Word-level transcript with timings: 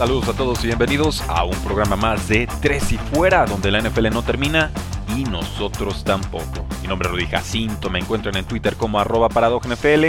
Saludos 0.00 0.30
a 0.30 0.32
todos 0.32 0.64
y 0.64 0.66
bienvenidos 0.66 1.20
a 1.28 1.44
un 1.44 1.54
programa 1.62 1.94
más 1.94 2.26
de 2.26 2.48
Tres 2.62 2.90
y 2.90 2.96
Fuera, 2.96 3.44
donde 3.44 3.70
la 3.70 3.82
NFL 3.82 4.08
no 4.08 4.22
termina 4.22 4.70
y 5.14 5.24
nosotros 5.24 6.04
tampoco. 6.04 6.66
Mi 6.80 6.88
nombre 6.88 7.06
es 7.06 7.12
Rudy 7.12 7.26
Jacinto, 7.26 7.90
me 7.90 7.98
encuentran 7.98 8.34
en 8.38 8.46
Twitter 8.46 8.76
como 8.76 8.98
arroba 8.98 9.28
NFL 9.28 10.06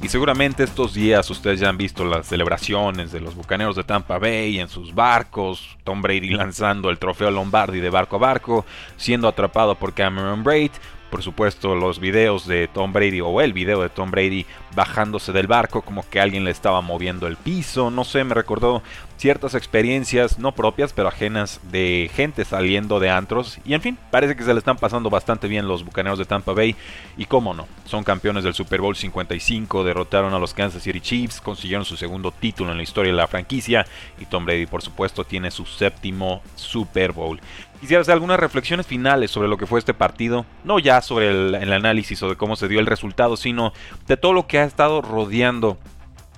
y 0.00 0.08
seguramente 0.08 0.62
estos 0.62 0.94
días 0.94 1.28
ustedes 1.28 1.58
ya 1.58 1.70
han 1.70 1.76
visto 1.76 2.04
las 2.04 2.28
celebraciones 2.28 3.10
de 3.10 3.18
los 3.18 3.34
bucaneros 3.34 3.74
de 3.74 3.82
Tampa 3.82 4.20
Bay 4.20 4.60
en 4.60 4.68
sus 4.68 4.94
barcos, 4.94 5.76
Tom 5.82 6.02
Brady 6.02 6.30
lanzando 6.30 6.88
el 6.88 7.00
trofeo 7.00 7.32
Lombardi 7.32 7.80
de 7.80 7.90
barco 7.90 8.14
a 8.14 8.20
barco, 8.20 8.64
siendo 8.96 9.26
atrapado 9.26 9.74
por 9.74 9.92
Cameron 9.92 10.44
Braid, 10.44 10.70
por 11.10 11.24
supuesto 11.24 11.74
los 11.74 11.98
videos 11.98 12.46
de 12.46 12.68
Tom 12.68 12.92
Brady 12.92 13.20
o 13.20 13.40
el 13.40 13.52
video 13.52 13.82
de 13.82 13.88
Tom 13.88 14.12
Brady 14.12 14.46
bajándose 14.74 15.32
del 15.32 15.46
barco 15.46 15.82
como 15.82 16.08
que 16.08 16.20
alguien 16.20 16.44
le 16.44 16.50
estaba 16.50 16.80
moviendo 16.80 17.26
el 17.26 17.36
piso, 17.36 17.90
no 17.90 18.04
sé, 18.04 18.24
me 18.24 18.34
recordó 18.34 18.82
ciertas 19.22 19.54
experiencias 19.54 20.40
no 20.40 20.50
propias 20.50 20.92
pero 20.92 21.06
ajenas 21.06 21.60
de 21.70 22.10
gente 22.12 22.44
saliendo 22.44 22.98
de 22.98 23.08
antros. 23.08 23.58
Y 23.64 23.74
en 23.74 23.80
fin, 23.80 23.98
parece 24.10 24.34
que 24.34 24.42
se 24.42 24.52
le 24.52 24.58
están 24.58 24.78
pasando 24.78 25.10
bastante 25.10 25.46
bien 25.46 25.68
los 25.68 25.84
Bucaneros 25.84 26.18
de 26.18 26.24
Tampa 26.24 26.52
Bay. 26.52 26.74
Y 27.16 27.26
cómo 27.26 27.54
no, 27.54 27.68
son 27.84 28.02
campeones 28.02 28.42
del 28.42 28.54
Super 28.54 28.80
Bowl 28.80 28.96
55, 28.96 29.84
derrotaron 29.84 30.34
a 30.34 30.38
los 30.38 30.54
Kansas 30.54 30.82
City 30.82 31.00
Chiefs, 31.00 31.40
consiguieron 31.40 31.84
su 31.84 31.96
segundo 31.96 32.32
título 32.32 32.72
en 32.72 32.78
la 32.78 32.82
historia 32.82 33.12
de 33.12 33.16
la 33.18 33.28
franquicia 33.28 33.86
y 34.18 34.24
Tom 34.24 34.44
Brady 34.44 34.66
por 34.66 34.82
supuesto 34.82 35.24
tiene 35.24 35.50
su 35.50 35.66
séptimo 35.66 36.42
Super 36.56 37.12
Bowl. 37.12 37.40
Quisiera 37.82 38.00
hacer 38.00 38.12
algunas 38.12 38.38
reflexiones 38.38 38.86
finales 38.86 39.32
sobre 39.32 39.48
lo 39.48 39.56
que 39.56 39.66
fue 39.66 39.80
este 39.80 39.92
partido, 39.92 40.46
no 40.62 40.78
ya 40.78 41.02
sobre 41.02 41.30
el, 41.30 41.72
análisis 41.72 42.22
o 42.22 42.28
de 42.28 42.36
cómo 42.36 42.54
se 42.54 42.68
dio 42.68 42.78
el 42.78 42.86
resultado, 42.86 43.36
sino 43.36 43.72
de 44.06 44.16
todo 44.16 44.32
lo 44.32 44.46
que 44.46 44.60
ha 44.62 44.66
estado 44.66 45.02
rodeando 45.02 45.78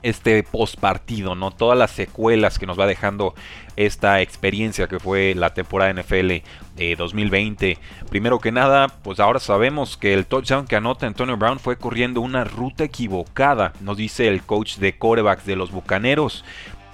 este 0.05 0.42
post 0.42 0.78
partido, 0.78 1.34
¿no? 1.34 1.50
Todas 1.50 1.78
las 1.78 1.91
secuelas 1.91 2.58
que 2.58 2.66
nos 2.66 2.78
va 2.78 2.86
dejando 2.86 3.34
esta 3.77 4.20
experiencia 4.20 4.86
que 4.86 5.00
fue 5.00 5.34
la 5.34 5.55
temporada 5.55 5.92
NFL 5.94 6.42
de 6.77 6.97
2020. 6.97 7.78
Primero 8.11 8.39
que 8.39 8.53
nada, 8.53 8.89
pues 9.03 9.19
ahora 9.19 9.41
sabemos 9.41 9.97
que 9.97 10.12
el 10.12 10.27
touchdown 10.27 10.66
que 10.66 10.77
anota 10.77 11.06
Antonio 11.06 11.39
Brown 11.39 11.58
fue 11.58 11.78
corriendo 11.78 12.20
una 12.20 12.44
ruta 12.44 12.84
equivocada, 12.84 13.72
nos 13.81 13.97
dice 13.97 14.28
el 14.28 14.42
coach 14.42 14.77
de 14.77 14.98
corebacks 14.98 15.47
de 15.47 15.56
los 15.56 15.70
Bucaneros. 15.70 16.44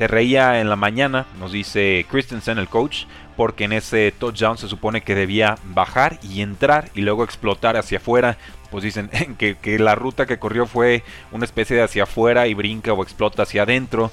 Se 0.00 0.08
reía 0.08 0.62
en 0.62 0.70
la 0.70 0.76
mañana, 0.76 1.26
nos 1.38 1.52
dice 1.52 2.06
Christensen, 2.10 2.56
el 2.56 2.70
coach, 2.70 3.04
porque 3.36 3.64
en 3.64 3.74
ese 3.74 4.10
touchdown 4.12 4.56
se 4.56 4.66
supone 4.66 5.02
que 5.02 5.14
debía 5.14 5.58
bajar 5.62 6.18
y 6.22 6.40
entrar 6.40 6.88
y 6.94 7.02
luego 7.02 7.22
explotar 7.22 7.76
hacia 7.76 7.98
afuera. 7.98 8.38
Pues 8.70 8.82
dicen 8.82 9.10
que, 9.36 9.78
la 9.78 9.94
ruta 9.94 10.24
que 10.24 10.38
corrió 10.38 10.64
fue 10.64 11.02
una 11.32 11.44
especie 11.44 11.76
de 11.76 11.82
hacia 11.82 12.04
afuera 12.04 12.46
y 12.46 12.54
brinca 12.54 12.94
o 12.94 13.02
explota 13.02 13.42
hacia 13.42 13.64
adentro. 13.64 14.10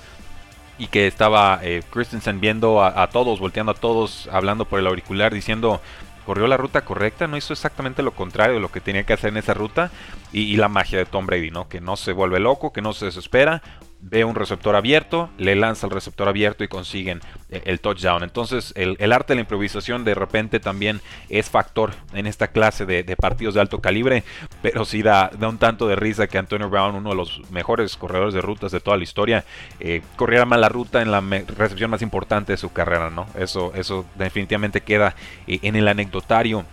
Y 0.78 0.88
que 0.88 1.08
estaba 1.08 1.62
eh, 1.64 1.84
Christensen 1.90 2.42
viendo 2.42 2.84
a, 2.84 3.08
todos, 3.08 3.40
volteando 3.40 3.72
a 3.72 3.76
todos, 3.76 4.28
hablando 4.30 4.66
por 4.66 4.80
el 4.80 4.88
auricular, 4.88 5.34
diciendo, 5.34 5.80
corrió 6.26 6.47
la 6.47 6.58
ruta 6.58 6.81
correcta, 6.81 7.28
no 7.28 7.38
hizo 7.38 7.53
exactamente 7.53 8.03
lo 8.03 8.12
contrario 8.12 8.56
de 8.56 8.62
lo 8.62 8.74
que 8.74 8.81
tenía 8.81 9.06
que 9.06 9.14
hacer 9.14 9.30
en 9.30 9.38
esa 9.38 9.53
ruta. 9.53 9.90
Y, 10.34 10.58
la 10.58 10.68
magia 10.68 11.00
de 11.00 11.06
Tom 11.06 11.26
Brady, 11.26 11.50
¿no? 11.50 11.70
Que 11.70 11.80
no 11.80 11.96
se 11.96 12.12
vuelve 12.12 12.42
loco, 12.42 12.74
que 12.74 12.81
no 12.81 12.92
se 12.92 13.06
desespera, 13.06 13.62
ve 14.00 14.24
un 14.24 14.35
receptor 14.35 14.75
abierto, 14.75 15.30
le 15.38 15.56
lanza 15.56 15.88
el 15.88 15.91
receptor 15.91 16.30
abierto 16.30 16.63
y 16.63 16.68
consiguen 16.68 17.19
eh, 17.50 17.62
el 17.66 17.80
touchdown. 17.80 18.24
Entonces, 18.24 18.74
el, 18.75 19.12
arte 19.12 19.34
de 19.34 19.35
la 19.35 19.41
improvisación 19.41 20.03
de 20.03 20.13
repente 20.13 20.59
también 20.59 21.02
es 21.30 21.50
factor 21.50 21.94
en 22.13 22.28
esta 22.28 22.47
clase 22.47 22.85
de, 22.85 23.03
partidos 23.16 23.56
de 23.56 23.62
alto 23.62 23.81
calibre, 23.81 24.24
pero 24.62 24.85
sí 24.85 25.02
da, 25.02 25.31
da, 25.38 25.50
un 25.50 25.58
tanto 25.58 25.88
de 25.88 25.96
risa 25.96 26.28
que 26.28 26.38
Antonio 26.38 26.69
Brown, 26.69 26.96
uno 26.96 27.09
de 27.09 27.16
los 27.16 27.41
mejores 27.50 27.97
corredores 27.97 28.34
de 28.34 28.41
rutas 28.41 28.72
de 28.72 28.80
toda 28.80 28.97
la 28.97 29.03
historia, 29.03 29.46
eh, 29.80 30.02
corriera 30.16 30.46
mal 30.46 30.62
la 30.62 30.69
ruta 30.69 31.02
en 31.02 31.12
la 31.12 31.22
recepción 31.22 31.90
más 31.90 32.02
importante 32.02 32.53
de 32.53 32.58
su 32.58 32.72
carrera, 32.72 33.09
¿no? 33.09 33.28
Eso, 33.38 33.74
eso 33.75 34.06
definitivamente 34.16 34.81
queda 34.81 35.16
eh, 35.47 35.59
en 35.64 35.75
el 35.75 35.88
anecdotario 35.88 36.66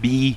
vi 0.00 0.36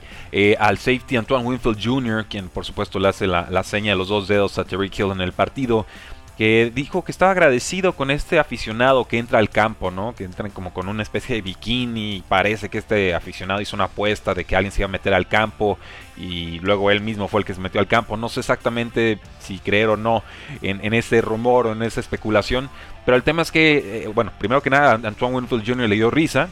al 0.59 0.77
safety 0.77 1.17
Antoine 1.17 1.43
Winfield 1.43 1.83
Jr., 1.83 2.25
quien 2.29 2.47
por 2.47 2.63
supuesto 2.63 2.99
le 2.99 3.07
hace 3.07 3.25
la, 3.25 3.47
la, 3.49 3.63
seña 3.63 3.93
de 3.93 3.97
los 3.97 4.07
dos 4.07 4.27
dedos 4.27 4.59
a 4.59 4.63
Terry 4.63 4.89
Hill 4.95 5.11
en 5.11 5.19
el 5.19 5.33
partido, 5.33 5.87
que 6.37 6.71
dijo 6.73 7.03
que 7.03 7.11
estaba 7.11 7.31
agradecido 7.31 7.93
con 7.93 8.11
este 8.11 8.37
aficionado 8.37 9.05
que 9.05 9.17
entra 9.17 9.39
al 9.39 9.49
campo, 9.49 9.89
¿no? 9.89 10.13
Que 10.13 10.23
entran 10.23 10.51
como 10.51 10.71
con 10.71 10.87
una 10.87 11.01
especie 11.01 11.35
de 11.35 11.41
bikini 11.41 12.23
parece 12.29 12.69
que 12.69 12.77
este 12.77 13.15
aficionado 13.15 13.59
hizo 13.59 13.75
una 13.75 13.85
apuesta 13.85 14.35
de 14.35 14.45
que 14.45 14.55
alguien 14.55 14.71
se 14.71 14.81
iba 14.81 14.85
a 14.85 14.91
meter 14.91 15.15
al 15.15 15.27
campo 15.27 15.79
y 16.15 16.59
luego 16.59 16.91
él 16.91 17.01
mismo 17.01 17.27
fue 17.27 17.41
el 17.41 17.45
que 17.45 17.55
se 17.55 17.59
metió 17.59 17.79
al 17.79 17.87
campo. 17.87 18.17
No 18.17 18.29
sé 18.29 18.41
exactamente 18.41 19.17
si 19.39 19.57
creer 19.57 19.89
o 19.89 19.97
no 19.97 20.23
en, 20.61 20.93
ese 20.93 21.21
rumor 21.21 21.65
o 21.65 21.71
en 21.71 21.81
esa 21.81 22.01
especulación, 22.01 22.69
pero 23.03 23.17
el 23.17 23.23
tema 23.23 23.41
es 23.41 23.51
que, 23.51 24.03
eh, 24.03 24.07
bueno, 24.07 24.31
primero 24.37 24.61
que 24.61 24.69
nada, 24.69 24.93
Antoine 24.93 25.37
Winfield 25.37 25.65
Jr. 25.65 25.89
le 25.89 25.95
dio 25.95 26.11
risa, 26.11 26.49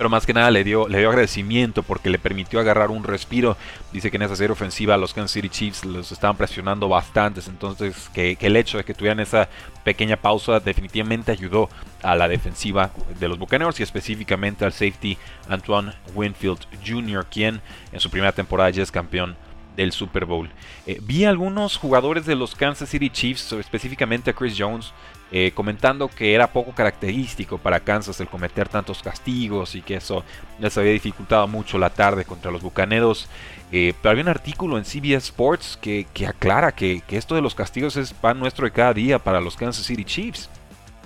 pero 0.00 0.08
más 0.08 0.24
que 0.24 0.32
nada 0.32 0.50
le 0.50 0.64
dio, 0.64 0.88
le 0.88 0.96
dio 0.96 1.10
agradecimiento 1.10 1.82
porque 1.82 2.08
le 2.08 2.18
permitió 2.18 2.58
agarrar 2.58 2.90
un 2.90 3.04
respiro. 3.04 3.58
Dice 3.92 4.10
que 4.10 4.16
en 4.16 4.22
esa 4.22 4.34
serie 4.34 4.52
ofensiva 4.52 4.96
los 4.96 5.12
Kansas 5.12 5.32
City 5.32 5.50
Chiefs 5.50 5.84
los 5.84 6.10
estaban 6.10 6.38
presionando 6.38 6.88
bastantes, 6.88 7.48
entonces 7.48 8.08
que, 8.14 8.34
el 8.40 8.56
hecho 8.56 8.78
de 8.78 8.84
que 8.84 8.94
tuvieran 8.94 9.20
esa 9.20 9.50
pequeña 9.84 10.16
pausa 10.16 10.58
definitivamente 10.58 11.32
ayudó 11.32 11.68
a 12.02 12.16
la 12.16 12.28
defensiva 12.28 12.92
de 13.18 13.28
los 13.28 13.38
Buccaneers 13.38 13.78
y 13.78 13.82
específicamente 13.82 14.64
al 14.64 14.72
safety 14.72 15.18
Antoine 15.50 15.92
Winfield 16.14 16.60
Jr., 16.82 17.26
quien 17.30 17.60
en 17.92 18.00
su 18.00 18.08
primera 18.08 18.32
temporada 18.32 18.70
ya 18.70 18.82
es 18.82 18.90
campeón 18.90 19.36
del 19.76 19.92
Super 19.92 20.24
Bowl. 20.24 20.50
Eh, 20.86 20.98
vi 21.02 21.24
algunos 21.24 21.76
jugadores 21.76 22.26
de 22.26 22.34
los 22.34 22.54
Kansas 22.54 22.88
City 22.88 23.10
Chiefs, 23.10 23.52
específicamente 23.52 24.30
a 24.30 24.34
Chris 24.34 24.54
Jones, 24.58 24.92
eh, 25.32 25.52
comentando 25.54 26.08
que 26.08 26.34
era 26.34 26.52
poco 26.52 26.72
característico 26.72 27.56
para 27.56 27.78
Kansas 27.78 28.18
el 28.18 28.26
cometer 28.26 28.68
tantos 28.68 29.00
castigos 29.00 29.76
y 29.76 29.82
que 29.82 29.94
eso 29.94 30.24
les 30.58 30.76
había 30.76 30.90
dificultado 30.90 31.46
mucho 31.46 31.78
la 31.78 31.90
tarde 31.90 32.24
contra 32.24 32.50
los 32.50 32.62
Bucaneros. 32.62 33.28
Eh, 33.70 33.94
pero 34.02 34.10
había 34.10 34.24
un 34.24 34.28
artículo 34.28 34.76
en 34.76 34.84
CBS 34.84 35.26
Sports 35.26 35.78
que, 35.80 36.06
aclara 36.26 36.72
que, 36.72 37.02
esto 37.10 37.36
de 37.36 37.42
los 37.42 37.54
castigos 37.54 37.96
es 37.96 38.12
pan 38.12 38.40
nuestro 38.40 38.64
de 38.64 38.72
cada 38.72 38.92
día 38.92 39.20
para 39.20 39.40
los 39.40 39.56
Kansas 39.56 39.86
City 39.86 40.04
Chiefs. 40.04 40.50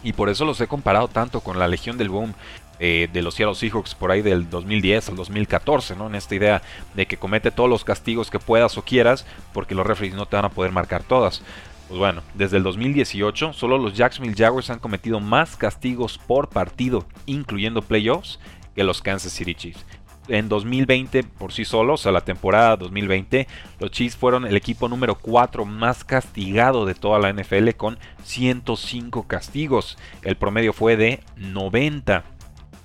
Y 0.02 0.14
por 0.14 0.30
eso 0.30 0.46
los 0.46 0.58
he 0.60 0.66
comparado 0.66 1.08
tanto 1.08 1.40
con 1.40 1.58
la 1.58 1.68
Legión 1.68 1.98
del 1.98 2.08
Boom 2.08 2.34
eh, 2.80 3.08
de 3.12 3.22
los 3.22 3.34
Seattle 3.34 3.54
Seahawks 3.54 3.94
por 3.94 4.10
ahí 4.10 4.22
del 4.22 4.50
2010 4.50 5.10
al 5.10 5.16
2014, 5.16 5.96
¿no? 5.96 6.08
En 6.08 6.14
esta 6.14 6.34
idea 6.34 6.62
de 6.94 7.06
que 7.06 7.16
comete 7.16 7.50
todos 7.50 7.70
los 7.70 7.84
castigos 7.84 8.30
que 8.30 8.38
puedas 8.38 8.76
o 8.76 8.82
quieras, 8.82 9.26
porque 9.52 9.74
los 9.74 9.86
referees 9.86 10.14
no 10.14 10.26
te 10.26 10.36
van 10.36 10.46
a 10.46 10.50
poder 10.50 10.72
marcar 10.72 11.02
todas. 11.02 11.42
Pues 11.88 11.98
bueno, 11.98 12.22
desde 12.34 12.56
el 12.56 12.62
2018 12.62 13.52
solo 13.52 13.78
los 13.78 13.94
Jacksonville 13.94 14.36
Jaguars 14.36 14.70
han 14.70 14.78
cometido 14.78 15.20
más 15.20 15.56
castigos 15.56 16.18
por 16.18 16.48
partido, 16.48 17.04
incluyendo 17.26 17.82
playoffs, 17.82 18.40
que 18.74 18.84
los 18.84 19.02
Kansas 19.02 19.32
City 19.32 19.54
Chiefs. 19.54 19.84
En 20.26 20.48
2020 20.48 21.22
por 21.22 21.52
sí 21.52 21.66
solos, 21.66 22.06
o 22.06 22.10
la 22.10 22.22
temporada 22.22 22.76
2020, 22.78 23.46
los 23.78 23.90
Chiefs 23.90 24.16
fueron 24.16 24.46
el 24.46 24.56
equipo 24.56 24.88
número 24.88 25.16
4 25.16 25.66
más 25.66 26.02
castigado 26.02 26.86
de 26.86 26.94
toda 26.94 27.18
la 27.18 27.30
NFL 27.30 27.70
con 27.76 27.98
105 28.24 29.28
castigos. 29.28 29.98
El 30.22 30.36
promedio 30.36 30.72
fue 30.72 30.96
de 30.96 31.20
90. 31.36 32.24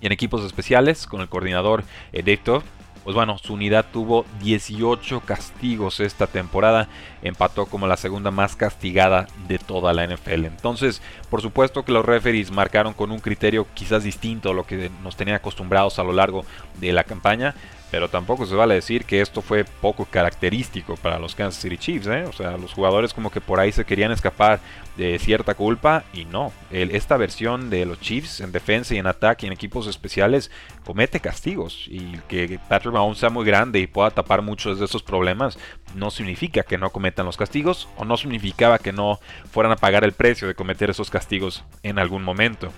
Y 0.02 0.06
en 0.06 0.12
equipos 0.12 0.44
especiales, 0.44 1.08
con 1.08 1.22
el 1.22 1.30
coordinador 1.30 1.84
eh, 2.14 2.24
Dave 2.24 2.62
pues 3.04 3.16
bueno, 3.16 3.38
su 3.38 3.54
unidad 3.54 3.86
tuvo 3.92 4.26
18 4.42 5.22
castigos 5.22 6.00
esta 6.00 6.28
temporada, 6.28 6.88
empató 7.22 7.66
como 7.66 7.88
la 7.88 7.98
segunda 7.98 8.30
más 8.30 8.56
castigada 8.56 9.28
de 9.48 9.58
toda 9.58 9.94
la 9.94 10.06
NFL. 10.06 10.46
Entonces, 10.46 11.02
por 11.30 11.42
supuesto 11.42 11.84
que 11.84 11.92
los 11.92 12.06
referees 12.06 12.52
marcaron 12.52 12.94
con 12.94 13.12
un 13.12 13.20
criterio 13.20 13.66
quizás 13.74 14.04
distinto 14.04 14.52
a 14.52 14.54
lo 14.54 14.66
que 14.66 14.92
nos 15.02 15.16
tenían 15.16 15.38
acostumbrados 15.38 15.98
a 15.98 16.04
lo 16.04 16.12
largo 16.14 16.46
de 16.80 16.92
la 16.92 17.04
campaña, 17.04 17.56
pero 17.92 18.10
tampoco 18.10 18.46
se 18.46 18.56
vale 18.56 18.76
decir 18.76 19.06
que 19.06 19.22
esto 19.22 19.42
fue 19.42 19.64
poco 19.64 20.06
característico 20.06 20.96
para 20.96 21.20
los 21.20 21.36
Kansas 21.36 21.62
City 21.62 21.78
Chiefs. 21.78 22.08
¿eh? 22.08 22.24
O 22.24 22.34
sea, 22.34 22.58
los 22.58 22.74
jugadores 22.74 23.14
como 23.14 23.32
que 23.32 23.42
por 23.42 23.60
ahí 23.60 23.72
se 23.72 23.86
querían 23.86 24.12
escapar 24.12 24.60
de 24.96 25.18
cierta 25.18 25.54
culpa 25.54 26.04
y 26.14 26.26
no. 26.26 26.52
esta 26.72 27.18
versión 27.18 27.70
de 27.70 27.86
los 27.86 28.00
Chiefs 28.00 28.42
en 28.42 28.52
defensa 28.52 28.94
y 28.94 28.98
en 28.98 29.08
ataque 29.08 29.46
y 29.46 29.48
en 29.48 29.54
equipos 29.54 29.88
especiales 29.88 30.52
comete 30.86 31.20
castigos. 31.20 31.86
Y 31.88 32.18
que 32.28 32.60
Patrick 32.68 32.94
Mahomes 32.94 33.18
sea 33.18 33.30
muy 33.30 33.46
grande 33.46 33.80
y 33.80 33.88
pueda 33.88 34.12
tapar 34.12 34.42
muchos 34.42 34.80
de 34.80 34.86
esos 34.86 35.04
problemas 35.04 35.58
no 35.96 36.12
significa 36.12 36.64
que 36.64 36.78
no 36.78 36.92
cometan 36.92 37.26
los 37.26 37.38
castigos 37.38 37.90
o 37.98 38.06
no 38.06 38.18
significaba 38.18 38.78
que 38.78 38.92
no 38.92 39.20
fueran 39.52 39.72
a 39.72 39.78
pagar 39.78 40.04
el 40.04 40.14
precio 40.14 40.48
de 40.48 40.56
cometer 40.56 40.90
esos 40.90 41.10
castigos 41.10 41.64
en 41.84 41.98
algún 41.98 42.24
momento. 42.24 42.72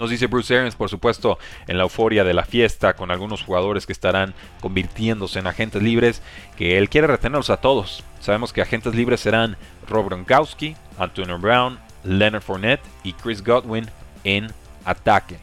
Nos 0.00 0.10
dice 0.10 0.26
Bruce 0.26 0.56
Arians, 0.56 0.74
por 0.74 0.88
supuesto, 0.88 1.38
en 1.68 1.76
la 1.76 1.84
euforia 1.84 2.24
de 2.24 2.34
la 2.34 2.44
fiesta 2.44 2.94
con 2.94 3.10
algunos 3.10 3.42
jugadores 3.42 3.86
que 3.86 3.92
estarán 3.92 4.34
convirtiéndose 4.60 5.38
en 5.38 5.46
agentes 5.46 5.82
libres, 5.82 6.20
que 6.56 6.78
él 6.78 6.88
quiere 6.88 7.06
retenerlos 7.06 7.50
a 7.50 7.58
todos. 7.58 8.02
Sabemos 8.20 8.52
que 8.52 8.60
agentes 8.60 8.94
libres 8.94 9.20
serán 9.20 9.56
Rob 9.88 10.06
Gronkowski, 10.06 10.76
Antonio 10.98 11.38
Brown, 11.38 11.78
Leonard 12.02 12.42
Fournette 12.42 12.82
y 13.04 13.12
Chris 13.12 13.42
Godwin 13.44 13.86
en 14.24 14.48
ataque. 14.84 15.38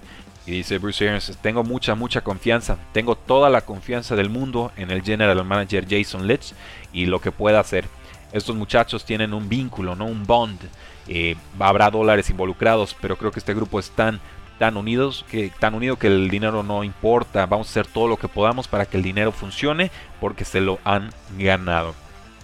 Y 0.45 0.51
dice 0.51 0.79
Bruce 0.79 1.07
Arians, 1.07 1.37
tengo 1.41 1.63
mucha, 1.63 1.95
mucha 1.95 2.21
confianza, 2.21 2.77
tengo 2.91 3.15
toda 3.15 3.49
la 3.49 3.61
confianza 3.61 4.15
del 4.15 4.29
mundo 4.29 4.71
en 4.75 4.91
el 4.91 5.01
general 5.01 5.45
manager 5.45 5.85
Jason 5.89 6.27
Litch 6.27 6.53
y 6.91 7.05
lo 7.05 7.21
que 7.21 7.31
pueda 7.31 7.59
hacer. 7.59 7.85
Estos 8.33 8.55
muchachos 8.55 9.05
tienen 9.05 9.33
un 9.33 9.47
vínculo, 9.47 9.95
no 9.95 10.05
un 10.05 10.25
bond. 10.25 10.59
Eh, 11.07 11.35
habrá 11.59 11.89
dólares 11.89 12.29
involucrados, 12.29 12.95
pero 12.99 13.17
creo 13.17 13.31
que 13.31 13.39
este 13.39 13.53
grupo 13.53 13.79
es 13.79 13.91
tan 13.91 14.19
tan 14.61 14.77
unidos 14.77 15.25
que 15.27 15.51
tan 15.57 15.73
unido 15.73 15.95
que 15.95 16.05
el 16.05 16.29
dinero 16.29 16.61
no 16.61 16.83
importa. 16.83 17.47
Vamos 17.47 17.65
a 17.65 17.71
hacer 17.71 17.87
todo 17.87 18.07
lo 18.07 18.17
que 18.17 18.27
podamos 18.27 18.67
para 18.67 18.85
que 18.85 18.95
el 18.95 19.01
dinero 19.01 19.31
funcione 19.31 19.89
porque 20.19 20.45
se 20.45 20.61
lo 20.61 20.77
han 20.83 21.09
ganado. 21.39 21.95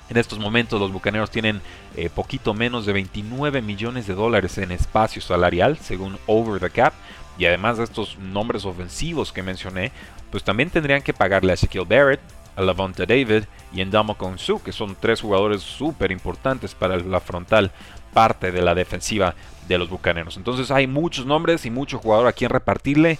En 0.10 0.18
estos 0.18 0.40
momentos 0.40 0.82
los 0.82 0.92
bucaneros 0.92 1.30
tienen 1.30 1.62
eh, 1.96 2.10
poquito 2.10 2.56
menos 2.56 2.88
de 2.88 2.94
29 2.94 3.62
millones 3.62 4.08
de 4.08 4.16
dólares 4.16 4.58
en 4.58 4.72
espacio 4.72 5.22
salarial 5.22 5.78
según 5.78 6.18
Over 6.26 6.60
the 6.60 6.72
Cap. 6.72 6.94
Y 7.38 7.46
además 7.46 7.78
de 7.78 7.84
estos 7.84 8.18
nombres 8.18 8.66
ofensivos 8.66 9.32
que 9.32 9.44
mencioné, 9.44 9.92
pues 10.32 10.44
también 10.44 10.72
tendrían 10.72 11.04
que 11.04 11.14
pagarle 11.14 11.52
a 11.52 11.54
Ezekiel 11.54 11.86
Barrett, 11.88 12.22
a 12.56 12.64
Lavonta 12.64 13.06
David 13.06 13.44
y 13.72 13.82
Endamo 13.82 14.18
Konsu, 14.18 14.60
que 14.64 14.72
son 14.72 14.98
tres 15.00 15.22
jugadores 15.22 15.62
súper 15.62 16.12
importantes 16.12 16.74
para 16.74 16.98
la 16.98 17.20
frontal 17.20 17.72
parte 18.18 18.52
de 18.52 18.64
la 18.64 18.74
defensiva 18.74 19.36
de 19.68 19.78
los 19.78 19.92
Bucaneros. 19.92 20.38
Entonces 20.38 20.72
hay 20.72 20.88
muchos 20.88 21.28
nombres 21.28 21.68
y 21.68 21.70
mucho 21.70 22.00
jugador 22.00 22.26
a 22.26 22.32
quien 22.32 22.50
repartirle. 22.50 23.20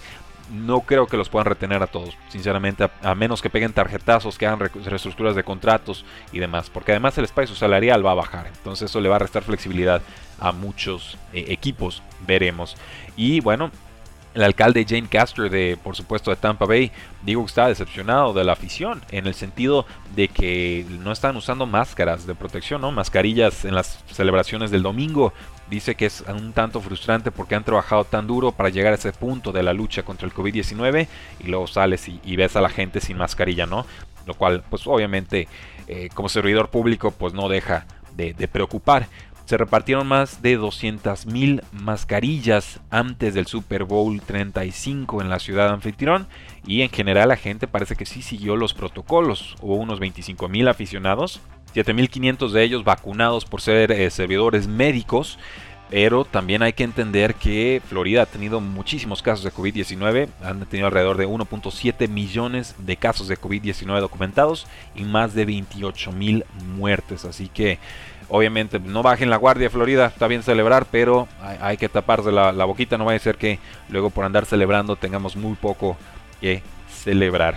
No 0.52 0.80
creo 0.80 1.06
que 1.06 1.16
los 1.16 1.28
puedan 1.28 1.46
retener 1.46 1.84
a 1.84 1.86
todos, 1.86 2.16
sinceramente, 2.30 2.90
a, 3.00 3.14
menos 3.14 3.40
que 3.40 3.48
peguen 3.48 3.72
tarjetazos, 3.72 4.36
que 4.36 4.48
hagan 4.48 4.58
reestructuras 4.58 5.36
de 5.36 5.44
contratos 5.44 6.04
y 6.32 6.40
demás, 6.40 6.68
porque 6.68 6.90
además 6.90 7.16
el 7.16 7.26
espacio 7.26 7.54
salarial 7.54 8.04
va 8.04 8.10
a 8.10 8.14
bajar, 8.14 8.48
entonces 8.48 8.90
eso 8.90 9.00
le 9.00 9.08
va 9.08 9.16
a 9.16 9.20
restar 9.20 9.44
flexibilidad 9.44 10.02
a 10.40 10.50
muchos 10.50 11.16
eh, 11.32 11.44
equipos, 11.48 12.02
veremos. 12.26 12.76
Y 13.16 13.38
bueno, 13.38 13.70
el 14.38 14.44
alcalde 14.44 14.86
Jane 14.88 15.08
Castro 15.08 15.48
de, 15.48 15.78
por 15.82 15.96
supuesto, 15.96 16.30
de 16.30 16.36
Tampa 16.36 16.64
Bay, 16.64 16.90
digo 17.22 17.42
que 17.42 17.48
está 17.48 17.68
decepcionado 17.68 18.32
de 18.32 18.44
la 18.44 18.52
afición, 18.52 19.02
en 19.10 19.26
el 19.26 19.34
sentido 19.34 19.86
de 20.14 20.28
que 20.28 20.86
no 21.02 21.12
están 21.12 21.36
usando 21.36 21.66
máscaras 21.66 22.26
de 22.26 22.34
protección, 22.34 22.80
¿no? 22.80 22.92
Mascarillas 22.92 23.64
en 23.64 23.74
las 23.74 24.04
celebraciones 24.10 24.70
del 24.70 24.82
domingo. 24.82 25.32
Dice 25.68 25.94
que 25.94 26.06
es 26.06 26.24
un 26.26 26.52
tanto 26.52 26.80
frustrante 26.80 27.30
porque 27.30 27.54
han 27.54 27.64
trabajado 27.64 28.04
tan 28.04 28.26
duro 28.26 28.52
para 28.52 28.70
llegar 28.70 28.92
a 28.92 28.96
ese 28.96 29.12
punto 29.12 29.52
de 29.52 29.62
la 29.62 29.72
lucha 29.72 30.02
contra 30.02 30.26
el 30.26 30.32
COVID-19 30.32 31.06
y 31.40 31.46
luego 31.46 31.66
sales 31.66 32.08
y, 32.08 32.36
ves 32.36 32.56
a 32.56 32.60
la 32.60 32.70
gente 32.70 33.00
sin 33.00 33.18
mascarilla, 33.18 33.66
¿no? 33.66 33.84
Lo 34.26 34.34
cual, 34.34 34.62
pues 34.70 34.86
obviamente, 34.86 35.48
eh, 35.88 36.08
como 36.14 36.28
servidor 36.28 36.70
público, 36.70 37.10
pues 37.10 37.34
no 37.34 37.48
deja 37.48 37.86
de, 38.14 38.34
de 38.34 38.48
preocupar. 38.48 39.08
Se 39.48 39.56
repartieron 39.56 40.06
más 40.06 40.42
de 40.42 40.60
200.000 40.60 41.62
mascarillas 41.72 42.80
antes 42.90 43.32
del 43.32 43.46
Super 43.46 43.84
Bowl 43.84 44.20
35 44.20 45.22
en 45.22 45.30
la 45.30 45.38
ciudad 45.38 45.70
anfitrión 45.70 46.26
y 46.66 46.82
en 46.82 46.90
general 46.90 47.30
la 47.30 47.36
gente 47.38 47.66
parece 47.66 47.96
que 47.96 48.04
sí 48.04 48.20
siguió 48.20 48.56
los 48.56 48.74
protocolos. 48.74 49.56
Hubo 49.62 49.76
unos 49.76 50.00
25.000 50.00 50.68
aficionados, 50.68 51.40
7.500 51.74 52.50
de 52.50 52.62
ellos 52.62 52.84
vacunados 52.84 53.46
por 53.46 53.62
ser 53.62 53.90
eh, 53.90 54.10
servidores 54.10 54.68
médicos. 54.68 55.38
Pero 55.90 56.24
también 56.24 56.62
hay 56.62 56.74
que 56.74 56.84
entender 56.84 57.34
que 57.34 57.80
Florida 57.88 58.22
ha 58.22 58.26
tenido 58.26 58.60
muchísimos 58.60 59.22
casos 59.22 59.44
de 59.44 59.52
COVID-19. 59.52 60.28
Han 60.42 60.66
tenido 60.66 60.86
alrededor 60.86 61.16
de 61.16 61.26
1.7 61.26 62.08
millones 62.08 62.74
de 62.78 62.96
casos 62.96 63.28
de 63.28 63.38
COVID-19 63.38 64.00
documentados 64.00 64.66
y 64.94 65.04
más 65.04 65.34
de 65.34 65.46
28 65.46 66.12
mil 66.12 66.44
muertes. 66.76 67.24
Así 67.24 67.48
que 67.48 67.78
Obviamente, 68.30 68.78
no 68.78 69.02
bajen 69.02 69.30
la 69.30 69.36
guardia, 69.36 69.70
Florida. 69.70 70.06
Está 70.06 70.26
bien 70.26 70.42
celebrar, 70.42 70.86
pero 70.90 71.28
hay, 71.40 71.78
que 71.78 71.88
taparse 71.88 72.30
la, 72.30 72.64
boquita. 72.66 72.98
No 72.98 73.06
vaya 73.06 73.16
a 73.16 73.20
ser 73.20 73.36
que 73.36 73.58
luego 73.88 74.10
por 74.10 74.24
andar 74.24 74.44
celebrando 74.44 74.96
tengamos 74.96 75.34
muy 75.34 75.54
poco 75.54 75.96
que 76.40 76.62
celebrar. 76.90 77.56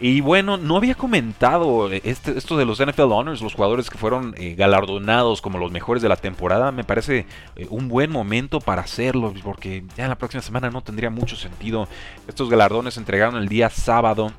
Y 0.00 0.20
bueno, 0.20 0.56
no 0.56 0.76
había 0.76 0.94
comentado 0.94 1.90
este, 1.90 2.38
esto 2.38 2.56
de 2.56 2.64
los 2.64 2.78
NFL 2.78 3.10
Honors, 3.12 3.42
los 3.42 3.54
jugadores 3.54 3.90
que 3.90 3.98
fueron 3.98 4.32
eh, 4.36 4.54
galardonados 4.54 5.42
como 5.42 5.58
los 5.58 5.72
mejores 5.72 6.02
de 6.02 6.08
la 6.08 6.16
temporada. 6.16 6.70
Me 6.70 6.84
parece 6.84 7.26
eh, 7.56 7.66
un 7.68 7.88
buen 7.88 8.12
momento 8.12 8.60
para 8.60 8.82
hacerlo, 8.82 9.34
porque 9.42 9.84
ya 9.96 10.06
la 10.06 10.16
próxima 10.16 10.42
semana 10.42 10.70
no 10.70 10.82
tendría 10.82 11.10
mucho 11.10 11.34
sentido. 11.34 11.88
Estos 12.28 12.48
galardones 12.48 12.94
se 12.94 13.00
entregaron 13.00 13.36
el 13.36 13.48
día 13.48 13.70
sábado, 13.70 14.32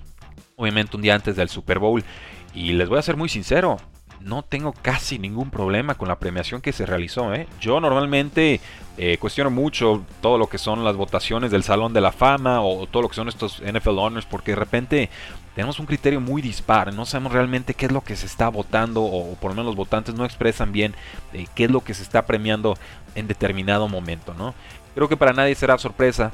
obviamente 0.55 0.95
un 0.95 1.01
día 1.01 1.15
antes 1.15 1.35
del 1.35 1.49
Super 1.49 1.79
Bowl. 1.79 2.05
Y 2.53 2.71
les 2.71 2.87
voy 2.87 2.97
a 2.97 3.01
ser 3.01 3.17
muy 3.17 3.27
sincero, 3.27 3.77
no 4.21 4.43
tengo 4.43 4.73
casi 4.73 5.17
ningún 5.19 5.49
problema 5.49 5.95
con 5.95 6.07
la 6.07 6.19
premiación 6.19 6.61
que 6.61 6.73
se 6.73 6.85
realizó. 6.85 7.33
¿eh? 7.33 7.47
Yo 7.59 7.79
normalmente 7.79 8.59
eh, 8.97 9.17
cuestiono 9.17 9.49
mucho 9.49 10.03
todo 10.21 10.37
lo 10.37 10.47
que 10.47 10.57
son 10.57 10.83
las 10.83 10.95
votaciones 10.95 11.51
del 11.51 11.63
Salón 11.63 11.93
de 11.93 12.01
la 12.01 12.11
Fama 12.11 12.61
o 12.61 12.85
todo 12.87 13.03
lo 13.03 13.09
que 13.09 13.15
son 13.15 13.29
estos 13.29 13.61
NFL 13.61 13.97
Honors 13.97 14.25
porque 14.25 14.51
de 14.51 14.57
repente 14.57 15.09
tenemos 15.55 15.79
un 15.79 15.85
criterio 15.85 16.19
muy 16.19 16.41
dispar. 16.41 16.93
No 16.93 17.05
sabemos 17.05 17.31
realmente 17.31 17.73
qué 17.73 17.85
es 17.85 17.91
lo 17.91 18.01
que 18.01 18.15
se 18.15 18.25
está 18.25 18.49
votando 18.49 19.03
o 19.03 19.35
por 19.35 19.51
lo 19.51 19.55
menos 19.55 19.67
los 19.67 19.75
votantes 19.75 20.15
no 20.15 20.25
expresan 20.25 20.71
bien 20.71 20.93
eh, 21.33 21.47
qué 21.55 21.65
es 21.65 21.71
lo 21.71 21.81
que 21.81 21.93
se 21.93 22.03
está 22.03 22.25
premiando 22.25 22.77
en 23.15 23.27
determinado 23.27 23.87
momento. 23.87 24.33
¿no? 24.33 24.53
Creo 24.95 25.07
que 25.07 25.17
para 25.17 25.33
nadie 25.33 25.55
será 25.55 25.77
sorpresa 25.77 26.31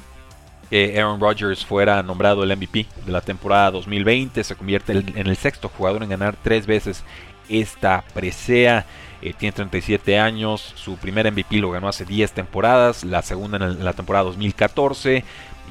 que 0.70 1.00
Aaron 1.00 1.20
Rodgers 1.20 1.64
fuera 1.64 2.02
nombrado 2.02 2.44
el 2.44 2.56
MVP 2.56 2.88
de 3.06 3.12
la 3.12 3.22
temporada 3.22 3.70
2020. 3.72 4.44
Se 4.44 4.56
convierte 4.56 4.94
en 4.94 5.28
el 5.28 5.38
sexto 5.38 5.70
jugador 5.70 6.02
en 6.02 6.10
ganar 6.10 6.36
tres 6.42 6.66
veces 6.66 7.04
esta 7.50 8.04
presea. 8.14 8.86
Eh, 9.22 9.34
tiene 9.38 9.54
37 9.54 10.20
años, 10.20 10.74
su 10.76 10.98
primer 10.98 11.32
MVP 11.32 11.58
lo 11.58 11.72
ganó 11.72 11.88
hace 11.88 12.06
10 12.06 12.32
temporadas, 12.34 13.04
la 13.04 13.22
segunda 13.22 13.58
en, 13.58 13.84
la 13.84 13.94
temporada 13.94 14.26
2014. 14.26 15.24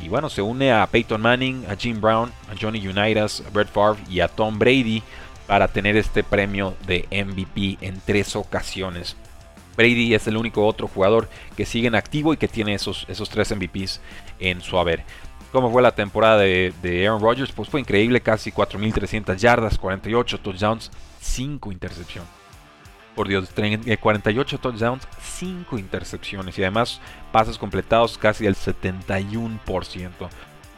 Y 0.03 0.09
bueno, 0.09 0.29
se 0.29 0.43
une 0.43 0.73
a 0.73 0.87
Peyton 0.87 1.21
Manning, 1.21 1.65
a 1.69 1.76
Jim 1.76 2.00
Brown, 2.00 2.32
a 2.50 2.55
Johnny 2.61 2.87
Unitas, 2.87 3.43
a 3.47 3.50
Brett 3.50 3.69
Favre 3.69 4.02
y 4.11 4.21
a 4.21 4.28
Tom 4.28 4.59
Brady 4.59 5.02
para 5.47 5.69
tener 5.69 5.97
este 5.97 6.25
premio 6.25 6.75
de 6.87 7.07
MVP 7.11 7.78
en 7.81 8.00
tres 8.04 8.35
ocasiones. 8.35 9.16
Brady 9.76 10.14
es 10.14 10.26
el 10.26 10.37
único 10.37 10.66
otro 10.66 10.88
jugador 10.88 11.28
que 11.57 11.66
sigue 11.66 11.88
en 11.88 11.95
activo 11.95 12.33
y 12.33 12.37
que 12.37 12.49
tiene 12.49 12.75
esos, 12.75 13.07
esos 13.09 13.28
tres 13.28 13.54
MVPs 13.54 14.00
en 14.38 14.61
su 14.61 14.78
haber. 14.78 15.04
¿Cómo 15.54 15.70
fue 15.70 15.82
la 15.82 15.94
temporada 15.94 16.38
de, 16.38 17.06
Aaron 17.06 17.23
Rodgers? 17.23 17.52
Pues 17.52 17.68
fue 17.68 17.78
increíble, 17.78 18.20
casi 18.20 18.50
4.300 18.50 19.37
yardas, 19.37 19.78
48 19.78 20.40
touchdowns, 20.40 20.90
5 21.20 21.70
intercepciones. 21.70 22.28
Por 23.14 23.28
Dios, 23.28 23.49
48 24.00 24.58
touchdowns, 24.58 25.06
5 25.23 25.78
intercepciones 25.78 26.58
y 26.58 26.62
además 26.62 27.00
pases 27.30 27.56
completados 27.56 28.18
casi 28.18 28.46
el 28.46 28.56
71%. 28.56 30.11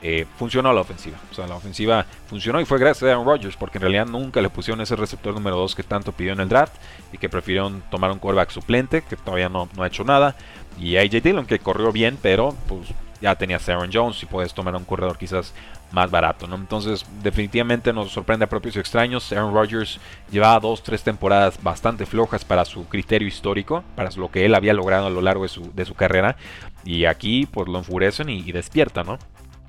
Eh, 0.03 0.27
funcionó 0.39 0.75
la 0.75 0.83
ofensiva. 0.83 1.17
O 1.33 1.35
sea, 1.35 1.47
la 1.47 1.57
ofensiva 1.57 2.05
funcionó 2.29 2.61
y 2.61 2.67
fue 2.67 2.79
gracias 2.79 3.05
a 3.05 3.13
Aaron 3.13 3.25
Rodgers, 3.25 3.57
porque 3.57 3.79
en 3.79 3.83
realidad 3.83 4.05
nunca 4.05 4.43
le 4.43 4.51
pusieron 4.51 4.83
ese 4.83 4.95
receptor 4.95 5.33
número 5.33 5.57
2 5.57 5.75
que 5.75 5.85
tanto 5.85 6.13
pidió 6.13 6.35
en 6.35 6.41
el 6.41 6.51
draft 6.51 6.75
y 7.15 7.17
que 7.17 7.31
prefirieron 7.31 7.83
tomar 7.91 8.11
un 8.11 8.19
quarterback 8.19 8.51
suplente, 8.51 9.01
que 9.01 9.17
todavía 9.17 9.49
no, 9.49 9.71
no 9.75 9.83
ha 9.83 9.87
hecho 9.87 10.05
nada. 10.05 10.37
Y 10.79 10.99
AJ 10.99 11.23
Dillon, 11.23 11.47
que 11.47 11.61
corrió 11.61 11.93
bien, 11.93 12.19
pero 12.21 12.55
pues 12.69 12.93
ya 13.27 13.35
tenías 13.35 13.69
Aaron 13.69 13.91
Jones 13.93 14.23
y 14.23 14.27
puedes 14.27 14.55
tomar 14.55 14.77
un 14.77 14.85
corredor 14.85 15.19
quizás 15.19 15.53
más 15.91 16.11
barato, 16.13 16.47
¿no? 16.47 16.55
Entonces, 16.55 17.05
definitivamente 17.23 17.93
nos 17.93 18.13
sorprende 18.13 18.45
a 18.45 18.49
propios 18.49 18.77
y 18.77 18.79
extraños. 18.79 19.33
Aaron 19.33 19.53
Rodgers 19.53 19.99
llevaba 20.31 20.61
dos, 20.61 20.83
tres 20.85 21.03
temporadas 21.03 21.61
bastante 21.61 22.07
flojas 22.07 22.45
para 22.45 22.65
su 22.65 22.87
criterio 22.89 23.27
histórico, 23.27 23.83
para 23.97 24.11
lo 24.17 24.31
que 24.31 24.45
él 24.45 24.55
había 24.55 24.75
logrado 24.75 25.09
a 25.09 25.11
lo 25.11 25.21
largo 25.21 25.43
de 25.43 25.49
su, 25.49 25.73
de 25.75 25.85
su 25.85 25.95
carrera. 25.95 26.37
Y 26.85 27.07
aquí, 27.07 27.47
pues 27.47 27.69
lo 27.69 27.79
enfurecen 27.79 28.29
y, 28.29 28.53
despierta, 28.53 29.03
¿no? 29.03 29.19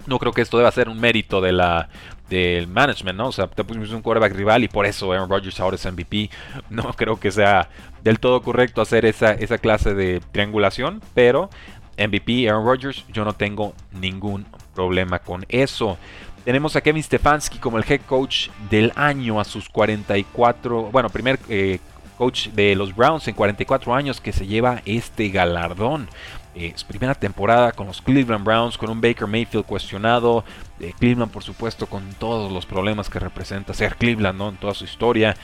No 0.05 0.19
creo 0.19 0.31
que 0.31 0.41
esto 0.41 0.57
deba 0.57 0.71
ser 0.71 0.87
un 0.87 0.99
mérito 0.99 1.41
del 1.41 2.67
management, 2.67 3.17
¿no? 3.17 3.27
O 3.29 3.31
sea, 3.31 3.47
te 3.47 3.63
pusimos 3.63 3.89
un 3.89 4.03
quarterback 4.03 4.33
rival 4.33 4.63
y 4.63 4.67
por 4.67 4.85
eso 4.85 5.11
Aaron 5.11 5.29
Rodgers 5.29 5.59
ahora 5.59 5.75
es 5.77 5.85
MVP. 5.91 6.29
No 6.69 6.93
creo 6.93 7.19
que 7.19 7.31
sea 7.31 7.69
del 8.03 8.19
todo 8.19 8.41
correcto 8.41 8.81
hacer 8.81 9.05
esa, 9.05 9.33
esa 9.33 9.57
clase 9.57 9.93
de 9.93 10.21
triangulación, 10.31 11.01
pero 11.13 11.49
MVP 11.97 12.47
Aaron 12.47 12.65
Rodgers, 12.65 13.05
yo 13.11 13.25
no 13.25 13.33
tengo 13.33 13.73
ningún 13.99 14.45
problema 14.75 15.19
con 15.19 15.45
eso. 15.49 15.97
Tenemos 16.45 16.75
a 16.75 16.81
Kevin 16.81 17.03
Stefanski 17.03 17.57
como 17.57 17.77
el 17.77 17.85
head 17.87 18.01
coach 18.07 18.49
del 18.69 18.93
año 18.95 19.39
a 19.39 19.43
sus 19.43 19.67
44, 19.67 20.83
bueno, 20.91 21.09
primer 21.09 21.39
eh, 21.49 21.79
coach 22.17 22.47
de 22.49 22.75
los 22.75 22.95
Browns 22.95 23.27
en 23.27 23.35
44 23.35 23.93
años 23.93 24.21
que 24.21 24.31
se 24.31 24.47
lleva 24.47 24.81
este 24.85 25.29
galardón. 25.29 26.07
Eh, 26.55 26.73
primera 26.87 27.13
temporada 27.13 27.71
con 27.71 27.85
los 27.85 28.01
Cleveland 28.01 28.43
Browns, 28.43 28.77
con 28.77 28.89
un 28.89 28.99
Baker 28.99 29.27
Mayfield 29.27 29.65
cuestionado. 29.65 30.43
Eh, 30.79 30.93
Cleveland, 30.97 31.31
por 31.31 31.43
supuesto, 31.43 31.85
con 31.85 32.03
todos 32.17 32.51
los 32.51 32.65
problemas 32.65 33.09
que 33.09 33.19
representa 33.19 33.75
ser 33.75 33.95
Cleveland 33.95 34.41
en 34.41 34.55
toda 34.57 34.73
su 34.73 34.85
historia. 34.85 35.35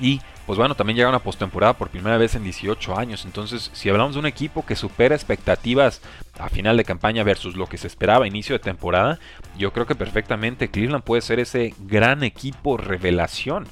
Y 0.00 0.20
pues 0.46 0.56
bueno, 0.56 0.74
también 0.74 0.96
llega 0.96 1.10
una 1.10 1.18
postemporada 1.18 1.74
por 1.74 1.90
primera 1.90 2.16
vez 2.16 2.34
en 2.34 2.42
18 2.42 2.98
años. 2.98 3.26
Entonces, 3.26 3.70
si 3.74 3.90
hablamos 3.90 4.14
de 4.14 4.20
un 4.20 4.26
equipo 4.26 4.64
que 4.64 4.76
supera 4.76 5.14
expectativas 5.14 6.00
a 6.38 6.48
final 6.48 6.76
de 6.78 6.84
campaña 6.84 7.22
versus 7.22 7.54
lo 7.54 7.66
que 7.66 7.76
se 7.76 7.86
esperaba 7.86 8.24
a 8.24 8.28
inicio 8.28 8.54
de 8.54 8.60
temporada, 8.60 9.18
yo 9.58 9.74
creo 9.74 9.86
que 9.86 9.94
perfectamente 9.94 10.70
Cleveland 10.70 11.04
puede 11.04 11.20
ser 11.20 11.38
ese 11.38 11.74
gran 11.80 12.22
equipo 12.22 12.78
revelación. 12.78 13.66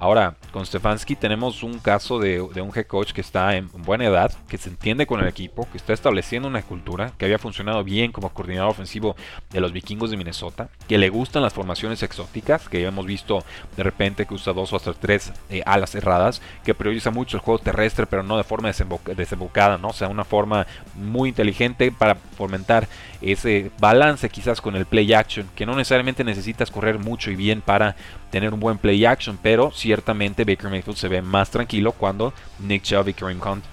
Ahora, 0.00 0.36
con 0.52 0.64
Stefanski 0.64 1.16
tenemos 1.16 1.64
un 1.64 1.80
caso 1.80 2.20
de, 2.20 2.40
un 2.40 2.72
head 2.74 2.86
coach 2.86 3.12
que 3.12 3.20
está 3.20 3.56
en 3.56 3.68
buena 3.72 4.04
edad, 4.04 4.32
que 4.48 4.56
se 4.56 4.68
entiende 4.68 5.06
con 5.06 5.20
el 5.20 5.26
equipo, 5.26 5.66
que 5.72 5.76
está 5.76 5.92
estableciendo 5.92 6.46
una 6.46 6.62
cultura, 6.62 7.12
que 7.18 7.24
había 7.24 7.38
funcionado 7.38 7.82
bien 7.82 8.12
como 8.12 8.28
coordinador 8.28 8.70
ofensivo 8.70 9.16
de 9.50 9.60
los 9.60 9.72
vikingos 9.72 10.10
de 10.10 10.16
Minnesota, 10.16 10.68
que 10.86 10.98
le 10.98 11.08
gustan 11.08 11.42
las 11.42 11.52
formaciones 11.52 12.02
exóticas, 12.04 12.68
que 12.68 12.84
hemos 12.84 13.06
visto 13.06 13.44
de 13.76 13.82
repente 13.82 14.24
que 14.24 14.34
usa 14.34 14.52
dos 14.52 14.72
o 14.72 14.76
hasta 14.76 14.92
tres 14.92 15.32
eh, 15.50 15.62
alas 15.66 15.90
cerradas, 15.90 16.40
que 16.64 16.74
prioriza 16.74 17.10
mucho 17.10 17.36
el 17.36 17.42
juego 17.42 17.58
terrestre, 17.58 18.06
pero 18.06 18.22
no 18.22 18.36
de 18.36 18.44
forma 18.44 18.70
desembocada, 19.16 19.78
¿no? 19.78 19.88
O 19.88 19.92
sea, 19.92 20.06
una 20.06 20.24
forma 20.24 20.66
muy 20.94 21.30
inteligente 21.30 21.90
para 21.90 22.14
fomentar 22.14 22.86
ese 23.20 23.72
balance 23.80 24.28
quizás 24.28 24.60
con 24.60 24.76
el 24.76 24.86
play 24.86 25.12
action, 25.12 25.48
que 25.56 25.66
no 25.66 25.74
necesariamente 25.74 26.22
necesitas 26.22 26.70
correr 26.70 27.00
mucho 27.00 27.32
y 27.32 27.36
bien 27.36 27.62
para 27.62 27.96
tener 28.30 28.52
un 28.52 28.60
buen 28.60 28.78
play 28.78 29.04
action, 29.04 29.38
pero 29.42 29.70
ciertamente 29.88 30.44
Baker 30.44 30.68
Mayfield 30.68 30.98
se 30.98 31.08
ve 31.08 31.22
más 31.22 31.48
tranquilo 31.48 31.92
cuando 31.92 32.34
Nick 32.58 32.82
Chubb 32.82 33.08
y 33.08 33.14
Kareem 33.14 33.40
Hunt 33.40 33.64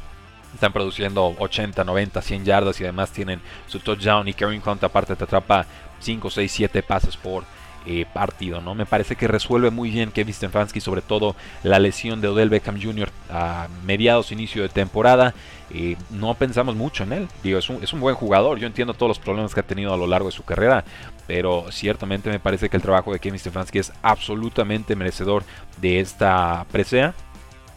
están 0.54 0.72
produciendo 0.72 1.36
80, 1.38 1.84
90, 1.84 2.22
100 2.22 2.46
yardas 2.46 2.80
y 2.80 2.86
además 2.86 3.12
tienen 3.12 3.42
su 3.68 3.82
touchdown 3.82 4.26
y 4.26 4.34
Kareem 4.34 4.62
Hunt 4.66 4.82
aparte 4.86 5.18
te 5.18 5.26
atrapa 5.26 5.66
5, 6.00 6.30
6, 6.30 6.50
7 6.50 6.84
pases 6.84 7.18
por 7.18 7.44
eh, 7.86 8.06
partido, 8.12 8.62
¿no? 8.62 8.74
Me 8.76 8.86
parece 8.86 9.16
que 9.16 9.28
resuelve 9.28 9.70
muy 9.70 9.92
bien 9.92 10.12
Kevin 10.12 10.34
Stefanski, 10.34 10.82
sobre 10.82 11.02
todo 11.02 11.36
la 11.64 11.80
lesión 11.80 12.20
de 12.22 12.28
Odell 12.28 12.50
Beckham 12.50 12.82
Jr. 12.82 13.10
a 13.30 13.68
mediados, 13.86 14.32
inicio 14.32 14.64
de 14.64 14.70
temporada. 14.70 15.34
Eh, 15.72 15.96
no 16.10 16.34
pensamos 16.34 16.76
mucho 16.76 17.04
en 17.04 17.14
él. 17.14 17.28
Digo, 17.44 17.60
es 17.60 17.70
un, 17.70 17.84
es 17.84 17.94
un, 17.94 18.00
buen 18.00 18.16
jugador. 18.16 18.60
Yo 18.60 18.68
entiendo 18.68 18.94
todos 18.94 19.10
los 19.10 19.20
problemas 19.20 19.54
que 19.54 19.60
ha 19.60 19.64
tenido 19.64 19.94
a 19.94 19.98
lo 19.98 20.08
largo 20.08 20.30
de 20.30 20.36
su 20.36 20.44
carrera. 20.44 20.84
Pero 21.28 21.66
ciertamente 21.72 22.30
me 22.30 22.40
parece 22.40 22.70
que 22.70 22.78
el 22.78 22.84
trabajo 22.84 23.14
de 23.14 23.20
Kevin 23.20 23.40
Stefanski 23.40 23.80
es 23.80 23.92
absolutamente 24.02 24.96
merecedor 24.96 25.44
de 25.78 26.00
esta 26.00 26.66
presea. 26.72 27.14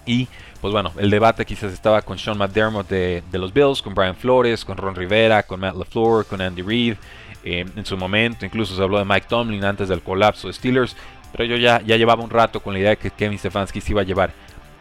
Y 0.07 0.29
pues 0.61 0.73
bueno, 0.73 0.93
el 0.99 1.11
debate 1.11 1.45
quizás 1.45 1.73
estaba 1.73 2.03
con 2.03 2.19
Sean 2.19 2.37
McDermott 2.37 2.89
de, 2.89 3.23
de, 3.31 3.39
los 3.39 3.53
Bills, 3.53 3.81
con 3.81 3.95
Brian 3.95 4.17
Flores, 4.17 4.65
con 4.65 4.77
Ron 4.77 4.95
Rivera, 4.95 5.43
con 5.43 5.61
Matt 5.61 5.77
LaFleur, 5.77 6.27
con 6.27 6.41
Andy 6.41 6.63
Reid. 6.63 6.97
Eh, 7.45 7.65
en 7.77 7.87
su 7.87 7.97
momento 7.97 8.45
incluso 8.45 8.75
se 8.75 8.83
habló 8.83 8.99
de 8.99 9.05
Mike 9.05 9.27
Tomlin 9.29 9.65
antes 9.65 9.89
del 9.89 10.03
colapso 10.03 10.49
de 10.49 10.55
Steelers. 10.55 10.97
Pero 11.33 11.45
yo 11.45 11.57
ya, 11.57 11.81
ya 11.83 11.97
llevaba 11.97 12.25
un 12.25 12.31
rato 12.31 12.61
con 12.61 12.73
la 12.73 12.81
idea 12.81 12.91
de 12.91 12.97
que 12.97 13.11
Kevin 13.11 13.39
Stefanski 13.39 13.81
se 13.81 13.93
iba 13.93 14.01
a 14.01 14.05
llevar 14.05 14.33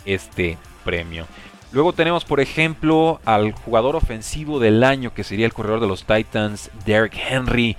este 0.06 0.58
premio. 0.84 1.28
Luego 1.72 1.94
tenemos, 1.94 2.24
por 2.24 2.40
ejemplo, 2.40 3.20
al 3.26 3.52
jugador 3.52 3.96
ofensivo 3.96 4.60
del 4.60 4.84
año, 4.84 5.14
que 5.14 5.24
sería 5.24 5.46
el 5.46 5.54
corredor 5.54 5.82
de 5.82 5.88
los 5.88 6.06
Titans, 6.06 6.72
Derrick 6.86 7.16
Henry. 7.30 7.76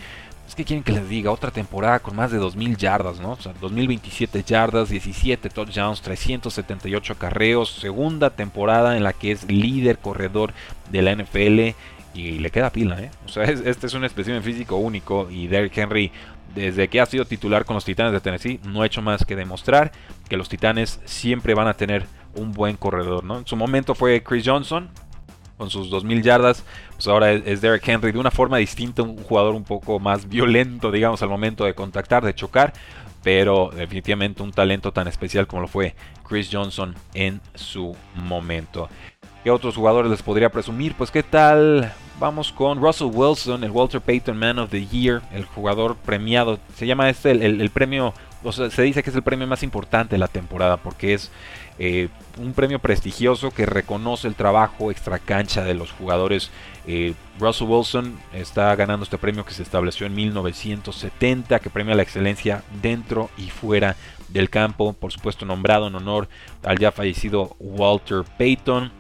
Que 0.59 0.65
quieren 0.65 0.83
que 0.83 0.91
les 0.91 1.09
diga, 1.09 1.31
otra 1.31 1.53
temporada 1.53 2.01
con 2.01 2.17
más 2.17 2.33
de 2.33 2.41
2.000 2.41 2.77
yardas, 2.77 3.21
¿no? 3.21 3.31
O 3.31 3.41
sea, 3.41 3.55
2.027 3.55 4.45
yardas, 4.45 4.89
17 4.89 5.51
touchdowns, 5.51 6.03
378 6.03 7.15
carreos. 7.17 7.71
Segunda 7.71 8.31
temporada 8.31 8.97
en 8.97 9.05
la 9.05 9.13
que 9.13 9.31
es 9.31 9.49
líder 9.49 9.99
corredor 9.99 10.53
de 10.91 11.03
la 11.03 11.15
NFL 11.15 11.77
y 12.13 12.41
le 12.41 12.51
queda 12.51 12.71
pila, 12.71 13.01
¿eh? 13.01 13.13
O 13.25 13.29
sea, 13.29 13.45
este 13.45 13.87
es 13.87 13.95
un 13.95 14.03
espécimen 14.03 14.43
físico 14.43 14.75
único 14.75 15.31
y 15.31 15.47
Derrick 15.47 15.79
Henry, 15.79 16.11
desde 16.57 16.89
que 16.89 17.01
ha 17.01 17.07
sido 17.07 17.25
titular 17.25 17.65
con 17.65 17.75
los 17.75 17.85
Titanes 17.85 18.13
de 18.13 18.21
Tennessee, 18.21 18.59
no 18.65 18.83
ha 18.83 18.87
hecho 18.87 19.01
más 19.01 19.25
que 19.25 19.37
demostrar 19.37 19.93
que 20.29 20.37
los 20.37 20.49
Titanes 20.49 20.99
siempre 21.05 21.55
van 21.55 21.69
a 21.69 21.75
tener 21.75 22.05
un 22.35 22.51
buen 22.51 22.77
corredor, 22.77 23.23
¿no? 23.23 23.39
En 23.39 23.47
su 23.47 23.55
momento 23.55 23.95
fue 23.95 24.25
Chris 24.25 24.43
Johnson 24.45 24.91
con 25.59 25.69
sus 25.69 25.91
2000 25.91 26.23
yardas, 26.23 26.65
pues 26.95 27.07
ahora 27.09 27.33
es 27.33 27.61
Derrick 27.61 27.87
Henry 27.87 28.13
de 28.13 28.19
una 28.19 28.31
forma 28.31 28.57
distinta, 28.57 29.03
un 29.03 29.23
jugador 29.23 29.55
un 29.55 29.65
poco 29.65 29.99
más 29.99 30.29
violento, 30.29 30.91
digamos, 30.91 31.21
al 31.23 31.29
momento 31.29 31.65
de 31.65 31.75
contactar, 31.75 32.25
de 32.25 32.35
chocar, 32.35 32.73
pero 33.23 33.71
definitivamente 33.75 34.43
un 34.43 34.53
talento 34.53 34.93
tan 34.93 35.09
especial 35.09 35.47
como 35.47 35.63
lo 35.63 35.69
fue 35.69 35.95
Chris 36.27 36.49
Johnson 36.51 36.95
en 37.13 37.41
su 37.55 37.95
momento. 38.15 38.89
¿Qué 39.45 39.51
otros 39.51 39.77
jugadores 39.77 40.11
les 40.11 40.23
podría 40.23 40.51
presumir? 40.51 40.95
Pues 40.95 41.11
qué 41.11 41.23
tal 41.23 41.93
Vamos 42.21 42.51
con 42.51 42.81
Russell 42.81 43.11
Wilson, 43.13 43.63
el 43.63 43.71
Walter 43.71 44.01
Payton 44.01 44.37
Man 44.37 44.59
of 44.59 44.71
the 44.71 44.85
Year, 44.85 45.23
el 45.33 45.45
jugador 45.45 45.95
premiado. 45.95 46.59
Se 46.75 46.85
llama 46.85 47.09
este 47.09 47.31
el, 47.31 47.71
premio, 47.71 48.13
o 48.45 48.53
sea, 48.53 48.71
se 48.71 48.83
dice 48.83 49.03
que 49.03 49.11
es 49.11 49.17
el 49.17 49.23
premio 49.23 49.47
más 49.47 49.63
importante 49.63 50.15
de 50.15 50.19
la 50.19 50.29
temporada 50.29 50.77
porque 50.77 51.15
es 51.15 51.31
eh, 51.79 52.09
un 52.39 52.53
premio 52.53 52.79
prestigioso 52.79 53.51
que 53.51 53.67
reconoce 53.67 54.29
el 54.29 54.35
trabajo 54.35 54.91
extra 54.91 55.19
cancha 55.19 55.65
de 55.65 55.75
los 55.75 55.93
jugadores. 55.93 56.51
Eh, 56.87 57.15
Russell 57.39 57.69
Wilson 57.69 58.19
está 58.33 58.75
ganando 58.77 59.05
este 59.05 59.19
premio 59.19 59.45
que 59.45 59.55
se 59.55 59.63
estableció 59.63 60.07
en 60.07 60.15
1970, 60.15 61.59
que 61.61 61.71
premia 61.71 61.95
la 61.95 62.03
excelencia 62.03 62.63
dentro 62.83 63.31
y 63.37 63.51
fuera 63.51 63.97
del 64.29 64.51
campo. 64.51 64.93
Por 64.93 65.13
supuesto, 65.13 65.45
nombrado 65.47 65.89
en 65.89 65.95
honor 65.95 66.29
al 66.63 66.79
ya 66.79 66.93
fallecido 66.93 67.57
Walter 67.59 68.25
Payton. 68.39 68.93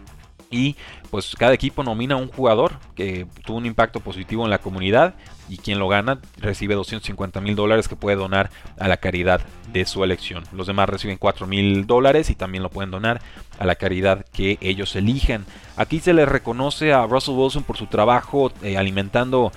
Y 0.50 0.76
pues 1.10 1.34
cada 1.36 1.52
equipo 1.52 1.82
nomina 1.82 2.14
a 2.14 2.18
un 2.18 2.28
jugador 2.28 2.78
que 2.94 3.26
tuvo 3.44 3.58
un 3.58 3.66
impacto 3.66 4.00
positivo 4.00 4.44
en 4.44 4.50
la 4.50 4.58
comunidad 4.58 5.14
y 5.48 5.58
quien 5.58 5.78
lo 5.78 5.88
gana 5.88 6.20
recibe 6.38 6.74
250 6.74 7.40
mil 7.40 7.56
dólares 7.56 7.88
que 7.88 7.96
puede 7.96 8.16
donar 8.16 8.50
a 8.78 8.88
la 8.88 8.98
caridad 8.98 9.40
de 9.72 9.84
su 9.84 10.04
elección. 10.04 10.44
Los 10.52 10.66
demás 10.66 10.88
reciben 10.88 11.18
4 11.18 11.46
mil 11.46 11.86
dólares 11.86 12.30
y 12.30 12.34
también 12.34 12.62
lo 12.62 12.70
pueden 12.70 12.90
donar 12.90 13.20
a 13.58 13.66
la 13.66 13.74
caridad 13.74 14.24
que 14.32 14.58
ellos 14.60 14.94
elijan. 14.96 15.44
Aquí 15.76 16.00
se 16.00 16.12
le 16.12 16.26
reconoce 16.26 16.92
a 16.92 17.06
Russell 17.06 17.34
Wilson 17.34 17.64
por 17.64 17.76
su 17.76 17.86
trabajo 17.86 18.52
eh, 18.62 18.76
alimentando 18.76 19.52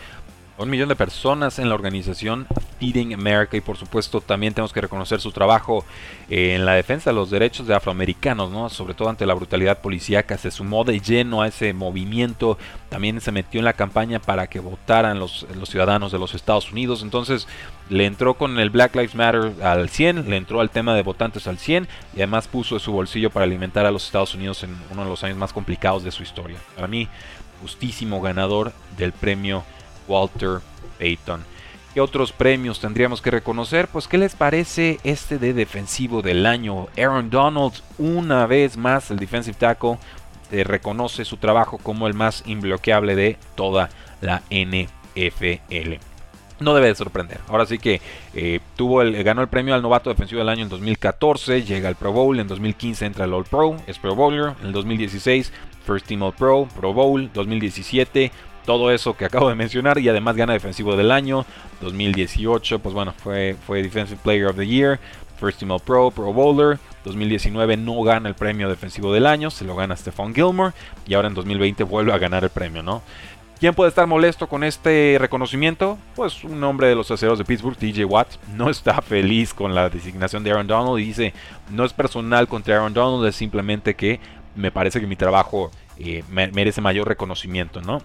un 0.57 0.69
millón 0.69 0.89
de 0.89 0.95
personas 0.95 1.59
en 1.59 1.69
la 1.69 1.75
organización 1.75 2.47
Feeding 2.79 3.13
America 3.13 3.55
y 3.55 3.61
por 3.61 3.77
supuesto 3.77 4.21
también 4.21 4.53
tenemos 4.53 4.73
que 4.73 4.81
reconocer 4.81 5.21
su 5.21 5.31
trabajo 5.31 5.85
eh, 6.29 6.55
en 6.55 6.65
la 6.65 6.73
defensa 6.73 7.11
de 7.11 7.15
los 7.15 7.29
derechos 7.29 7.67
de 7.67 7.75
afroamericanos, 7.75 8.51
¿no? 8.51 8.69
sobre 8.69 8.93
todo 8.93 9.09
ante 9.09 9.25
la 9.25 9.33
brutalidad 9.33 9.79
policíaca, 9.79 10.37
se 10.37 10.51
sumó 10.51 10.83
de 10.83 10.99
lleno 10.99 11.41
a 11.41 11.47
ese 11.47 11.73
movimiento, 11.73 12.57
también 12.89 13.21
se 13.21 13.31
metió 13.31 13.59
en 13.59 13.65
la 13.65 13.73
campaña 13.73 14.19
para 14.19 14.47
que 14.47 14.59
votaran 14.59 15.19
los, 15.19 15.45
los 15.55 15.69
ciudadanos 15.69 16.11
de 16.11 16.19
los 16.19 16.33
Estados 16.33 16.71
Unidos, 16.71 17.03
entonces 17.03 17.47
le 17.89 18.05
entró 18.05 18.35
con 18.35 18.59
el 18.59 18.69
Black 18.69 18.95
Lives 18.95 19.15
Matter 19.15 19.53
al 19.63 19.89
100, 19.89 20.29
le 20.29 20.37
entró 20.37 20.61
al 20.61 20.69
tema 20.69 20.95
de 20.95 21.03
votantes 21.03 21.47
al 21.47 21.57
100 21.57 21.87
y 22.13 22.17
además 22.17 22.47
puso 22.47 22.75
de 22.75 22.81
su 22.81 22.91
bolsillo 22.91 23.29
para 23.29 23.45
alimentar 23.45 23.85
a 23.85 23.91
los 23.91 24.05
Estados 24.05 24.33
Unidos 24.33 24.63
en 24.63 24.75
uno 24.91 25.03
de 25.03 25.09
los 25.09 25.23
años 25.23 25.37
más 25.37 25.53
complicados 25.53 26.03
de 26.03 26.11
su 26.11 26.23
historia. 26.23 26.57
Para 26.75 26.87
mí, 26.87 27.07
justísimo 27.61 28.21
ganador 28.21 28.71
del 28.97 29.11
premio 29.11 29.63
Walter 30.07 30.59
Payton. 30.99 31.43
¿Qué 31.93 31.99
otros 31.99 32.31
premios 32.31 32.79
tendríamos 32.79 33.21
que 33.21 33.31
reconocer? 33.31 33.89
Pues 33.89 34.07
¿qué 34.07 34.17
les 34.17 34.33
parece 34.35 34.99
este 35.03 35.37
de 35.37 35.53
defensivo 35.53 36.21
del 36.21 36.45
año? 36.45 36.87
Aaron 36.97 37.29
Donald, 37.29 37.73
una 37.97 38.45
vez 38.45 38.77
más 38.77 39.11
el 39.11 39.19
defensive 39.19 39.57
tackle, 39.59 39.97
eh, 40.51 40.63
reconoce 40.63 41.25
su 41.25 41.35
trabajo 41.35 41.77
como 41.77 42.07
el 42.07 42.13
más 42.13 42.43
imbloqueable 42.45 43.15
de 43.15 43.37
toda 43.55 43.89
la 44.21 44.41
NFL. 44.49 45.99
No 46.61 46.75
debe 46.75 46.87
de 46.87 46.95
sorprender. 46.95 47.39
Ahora 47.49 47.65
sí 47.65 47.77
que 47.77 47.99
eh, 48.35 48.61
tuvo 48.77 49.01
el, 49.01 49.21
ganó 49.23 49.41
el 49.41 49.49
premio 49.49 49.75
al 49.75 49.81
novato 49.81 50.09
defensivo 50.09 50.39
del 50.39 50.49
año 50.49 50.63
en 50.63 50.69
2014, 50.69 51.63
llega 51.63 51.89
al 51.89 51.95
Pro 51.95 52.13
Bowl, 52.13 52.39
en 52.39 52.47
2015 52.47 53.05
entra 53.05 53.25
al 53.25 53.33
All 53.33 53.43
Pro, 53.43 53.75
es 53.87 53.99
Pro 53.99 54.15
Bowler, 54.15 54.53
en 54.61 54.67
el 54.67 54.71
2016 54.71 55.51
First 55.85 56.05
Team 56.05 56.21
All 56.21 56.33
Pro, 56.33 56.67
Pro 56.73 56.93
Bowl, 56.93 57.29
2017 57.33 58.31
todo 58.65 58.91
eso 58.91 59.15
que 59.15 59.25
acabo 59.25 59.49
de 59.49 59.55
mencionar 59.55 59.97
y 59.97 60.09
además 60.09 60.35
gana 60.35 60.53
defensivo 60.53 60.95
del 60.95 61.11
año 61.11 61.45
2018 61.81 62.79
pues 62.79 62.93
bueno 62.93 63.13
fue, 63.17 63.55
fue 63.65 63.81
Defensive 63.81 64.19
Player 64.23 64.47
of 64.47 64.55
the 64.55 64.67
Year 64.67 64.99
First 65.39 65.59
Team 65.59 65.71
All 65.71 65.79
Pro 65.79 66.11
Pro 66.11 66.33
Bowler 66.33 66.79
2019 67.03 67.77
no 67.77 68.01
gana 68.03 68.29
el 68.29 68.35
premio 68.35 68.69
defensivo 68.69 69.13
del 69.13 69.25
año 69.25 69.49
se 69.49 69.65
lo 69.65 69.75
gana 69.75 69.95
Stephon 69.95 70.33
Gilmore 70.33 70.73
y 71.07 71.13
ahora 71.13 71.27
en 71.27 71.33
2020 71.33 71.83
vuelve 71.83 72.13
a 72.13 72.17
ganar 72.17 72.43
el 72.43 72.49
premio 72.49 72.83
no 72.83 73.01
¿Quién 73.61 73.75
puede 73.75 73.89
estar 73.89 74.07
molesto 74.07 74.49
con 74.49 74.63
este 74.63 75.17
reconocimiento? 75.19 75.99
Pues 76.15 76.43
un 76.43 76.63
hombre 76.63 76.87
de 76.87 76.95
los 76.95 77.11
aceros 77.11 77.37
de 77.37 77.45
Pittsburgh, 77.45 77.77
TJ 77.77 78.05
Watt, 78.05 78.27
no 78.55 78.71
está 78.71 78.99
feliz 79.03 79.53
con 79.53 79.75
la 79.75 79.87
designación 79.87 80.43
de 80.43 80.49
Aaron 80.49 80.65
Donald 80.65 80.97
y 80.97 81.05
dice, 81.05 81.35
no 81.69 81.85
es 81.85 81.93
personal 81.93 82.47
contra 82.47 82.77
Aaron 82.77 82.95
Donald, 82.95 83.23
es 83.27 83.35
simplemente 83.35 83.93
que 83.93 84.19
me 84.55 84.71
parece 84.71 84.99
que 84.99 85.05
mi 85.05 85.15
trabajo 85.15 85.69
eh, 85.99 86.23
merece 86.31 86.81
mayor 86.81 87.07
reconocimiento, 87.07 87.81
¿no? 87.81 88.01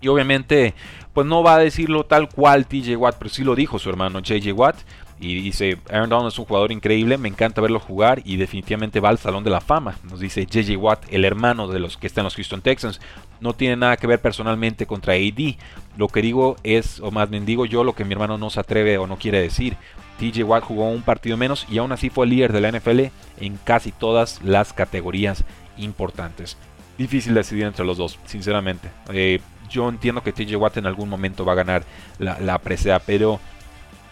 Y 0.00 0.08
obviamente, 0.08 0.74
pues 1.12 1.26
no 1.26 1.42
va 1.42 1.56
a 1.56 1.58
decirlo 1.58 2.04
tal 2.04 2.28
cual 2.28 2.66
TJ 2.66 2.96
Watt, 2.96 3.16
pero 3.18 3.30
sí 3.30 3.44
lo 3.44 3.54
dijo 3.54 3.78
su 3.78 3.90
hermano 3.90 4.20
JJ 4.20 4.52
Watt. 4.52 4.76
Y 5.22 5.42
dice, 5.42 5.76
Aaron 5.90 6.08
Donald 6.08 6.32
es 6.32 6.38
un 6.38 6.46
jugador 6.46 6.72
increíble, 6.72 7.18
me 7.18 7.28
encanta 7.28 7.60
verlo 7.60 7.78
jugar 7.78 8.22
y 8.24 8.36
definitivamente 8.36 9.00
va 9.00 9.10
al 9.10 9.18
Salón 9.18 9.44
de 9.44 9.50
la 9.50 9.60
Fama. 9.60 9.98
Nos 10.04 10.18
dice 10.18 10.46
JJ 10.46 10.78
Watt, 10.78 11.04
el 11.10 11.26
hermano 11.26 11.68
de 11.68 11.78
los 11.78 11.98
que 11.98 12.06
están 12.06 12.22
en 12.22 12.26
los 12.26 12.36
Houston 12.36 12.62
Texans. 12.62 13.00
No 13.38 13.52
tiene 13.52 13.76
nada 13.76 13.98
que 13.98 14.06
ver 14.06 14.22
personalmente 14.22 14.86
contra 14.86 15.12
AD. 15.12 15.56
Lo 15.98 16.08
que 16.08 16.22
digo 16.22 16.56
es, 16.62 17.00
o 17.00 17.10
más 17.10 17.28
bien 17.28 17.44
digo 17.44 17.66
yo, 17.66 17.84
lo 17.84 17.94
que 17.94 18.06
mi 18.06 18.14
hermano 18.14 18.38
no 18.38 18.48
se 18.48 18.60
atreve 18.60 18.96
o 18.96 19.06
no 19.06 19.18
quiere 19.18 19.42
decir. 19.42 19.76
TJ 20.18 20.42
Watt 20.44 20.64
jugó 20.64 20.88
un 20.88 21.02
partido 21.02 21.36
menos 21.36 21.66
y 21.70 21.76
aún 21.78 21.92
así 21.92 22.08
fue 22.08 22.26
líder 22.26 22.52
de 22.54 22.60
la 22.62 22.72
NFL 22.72 23.00
en 23.40 23.58
casi 23.62 23.92
todas 23.92 24.40
las 24.42 24.72
categorías 24.72 25.44
importantes. 25.76 26.56
Difícil 26.96 27.34
decidir 27.34 27.64
entre 27.64 27.84
los 27.84 27.98
dos, 27.98 28.18
sinceramente. 28.26 28.90
Eh, 29.12 29.40
yo 29.70 29.88
entiendo 29.88 30.22
que 30.22 30.32
TJ 30.32 30.56
Watt 30.56 30.76
en 30.76 30.86
algún 30.86 31.08
momento 31.08 31.44
va 31.44 31.52
a 31.52 31.56
ganar 31.56 31.84
la, 32.18 32.38
la 32.40 32.58
presea, 32.58 32.98
pero 32.98 33.40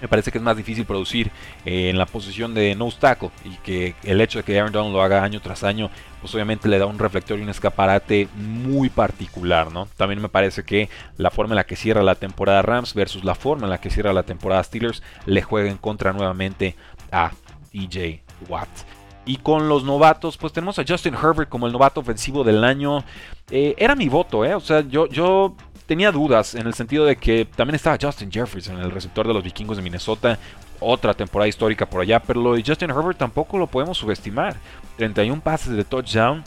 me 0.01 0.09
parece 0.09 0.31
que 0.31 0.39
es 0.39 0.45
más 0.45 0.57
difícil 0.57 0.85
producir 0.85 1.31
eh, 1.65 1.91
en 1.91 1.99
la 1.99 2.07
posición 2.07 2.55
de 2.55 2.75
no 2.75 2.89
tackle 2.91 3.31
y 3.45 3.57
que 3.59 3.95
el 4.05 4.21
hecho 4.21 4.39
de 4.39 4.45
que 4.45 4.59
Aaron 4.59 4.73
Donald 4.73 4.95
lo 4.95 5.03
haga 5.03 5.23
año 5.23 5.41
tras 5.41 5.65
año, 5.65 5.91
pues 6.21 6.35
obviamente 6.35 6.69
le 6.69 6.79
da 6.79 6.87
un 6.87 6.99
reflector 6.99 7.39
y 7.39 7.43
un 7.43 7.49
escaparate 7.49 8.29
muy 8.37 8.89
particular, 8.89 9.73
¿no? 9.73 9.87
También 9.97 10.23
me 10.23 10.29
parece 10.29 10.63
que 10.63 10.89
la 11.17 11.31
forma 11.31 11.53
en 11.53 11.57
la 11.57 11.67
que 11.67 11.77
cierra 11.77 12.03
la 12.03 12.15
temporada 12.15 12.63
Rams 12.63 12.95
versus 12.95 13.25
la 13.25 13.35
forma 13.35 13.65
en 13.65 13.71
la 13.71 13.81
que 13.81 13.91
cierra 13.91 14.13
la 14.13 14.23
temporada 14.23 14.63
Steelers 14.63 15.03
le 15.27 15.43
juega 15.43 15.71
en 15.71 15.79
contra 15.79 16.13
nuevamente 16.13 16.77
a 17.11 17.33
DJ 17.73 18.23
Watt. 18.49 18.98
Y 19.29 19.37
con 19.37 19.69
los 19.69 19.85
novatos, 19.85 20.39
pues 20.39 20.55
tenemos 20.55 20.79
a 20.79 20.85
Justin 20.89 21.13
Herbert 21.13 21.51
como 21.51 21.67
el 21.67 21.73
novato 21.75 22.01
ofensivo 22.01 22.45
del 22.45 22.65
año. 22.65 23.05
Eh, 23.51 23.75
era 23.77 23.95
mi 23.95 24.09
voto, 24.09 24.43
¿eh? 24.43 24.55
O 24.55 24.61
sea, 24.61 24.81
yo, 24.81 25.07
yo 25.07 25.55
tenía 25.85 26.11
dudas 26.11 26.55
en 26.55 26.67
el 26.67 26.73
sentido 26.73 27.05
de 27.05 27.17
que 27.17 27.45
también 27.45 27.75
estaba 27.75 27.99
Justin 28.01 28.33
Jefferson, 28.33 28.81
el 28.81 28.91
receptor 28.91 29.29
de 29.29 29.35
los 29.35 29.45
vikingos 29.45 29.77
de 29.77 29.83
Minnesota. 29.83 30.39
Otra 30.81 31.13
temporada 31.13 31.47
histórica 31.47 31.85
por 31.85 32.01
allá, 32.01 32.21
pero 32.21 32.55
Justin 32.65 32.89
Herbert 32.89 33.19
tampoco 33.19 33.59
lo 33.59 33.67
podemos 33.67 33.99
subestimar. 33.99 34.57
31 34.97 35.43
pases 35.43 35.77
de 35.77 35.85
touchdown, 35.85 36.43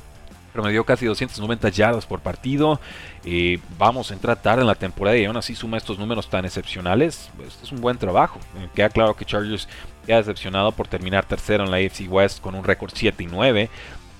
promedió 0.51 0.83
casi 0.83 1.05
290 1.05 1.69
yardas 1.69 2.07
por 2.07 2.19
partido. 2.19 2.79
Eh, 3.25 3.59
vamos 3.77 4.09
a 4.09 4.15
entrar 4.15 4.41
tarde 4.41 4.61
en 4.61 4.67
la 4.67 4.75
temporada 4.75 5.17
y 5.17 5.25
aún 5.25 5.37
así 5.37 5.53
suma 5.53 5.77
estos 5.77 5.99
números 5.99 6.29
tan 6.29 6.45
excepcionales. 6.45 7.29
Pues, 7.37 7.59
es 7.61 7.71
un 7.71 7.79
buen 7.79 7.97
trabajo. 7.97 8.39
Eh, 8.57 8.69
queda 8.73 8.89
claro 8.89 9.15
que 9.15 9.25
Chargers 9.25 9.67
queda 10.01 10.17
decepcionado 10.17 10.71
por 10.71 10.87
terminar 10.87 11.25
tercero 11.25 11.63
en 11.63 11.71
la 11.71 11.77
AFC 11.77 12.09
West 12.09 12.41
con 12.41 12.55
un 12.55 12.63
récord 12.63 12.91
7 12.93 13.23
y 13.23 13.27
9. 13.27 13.69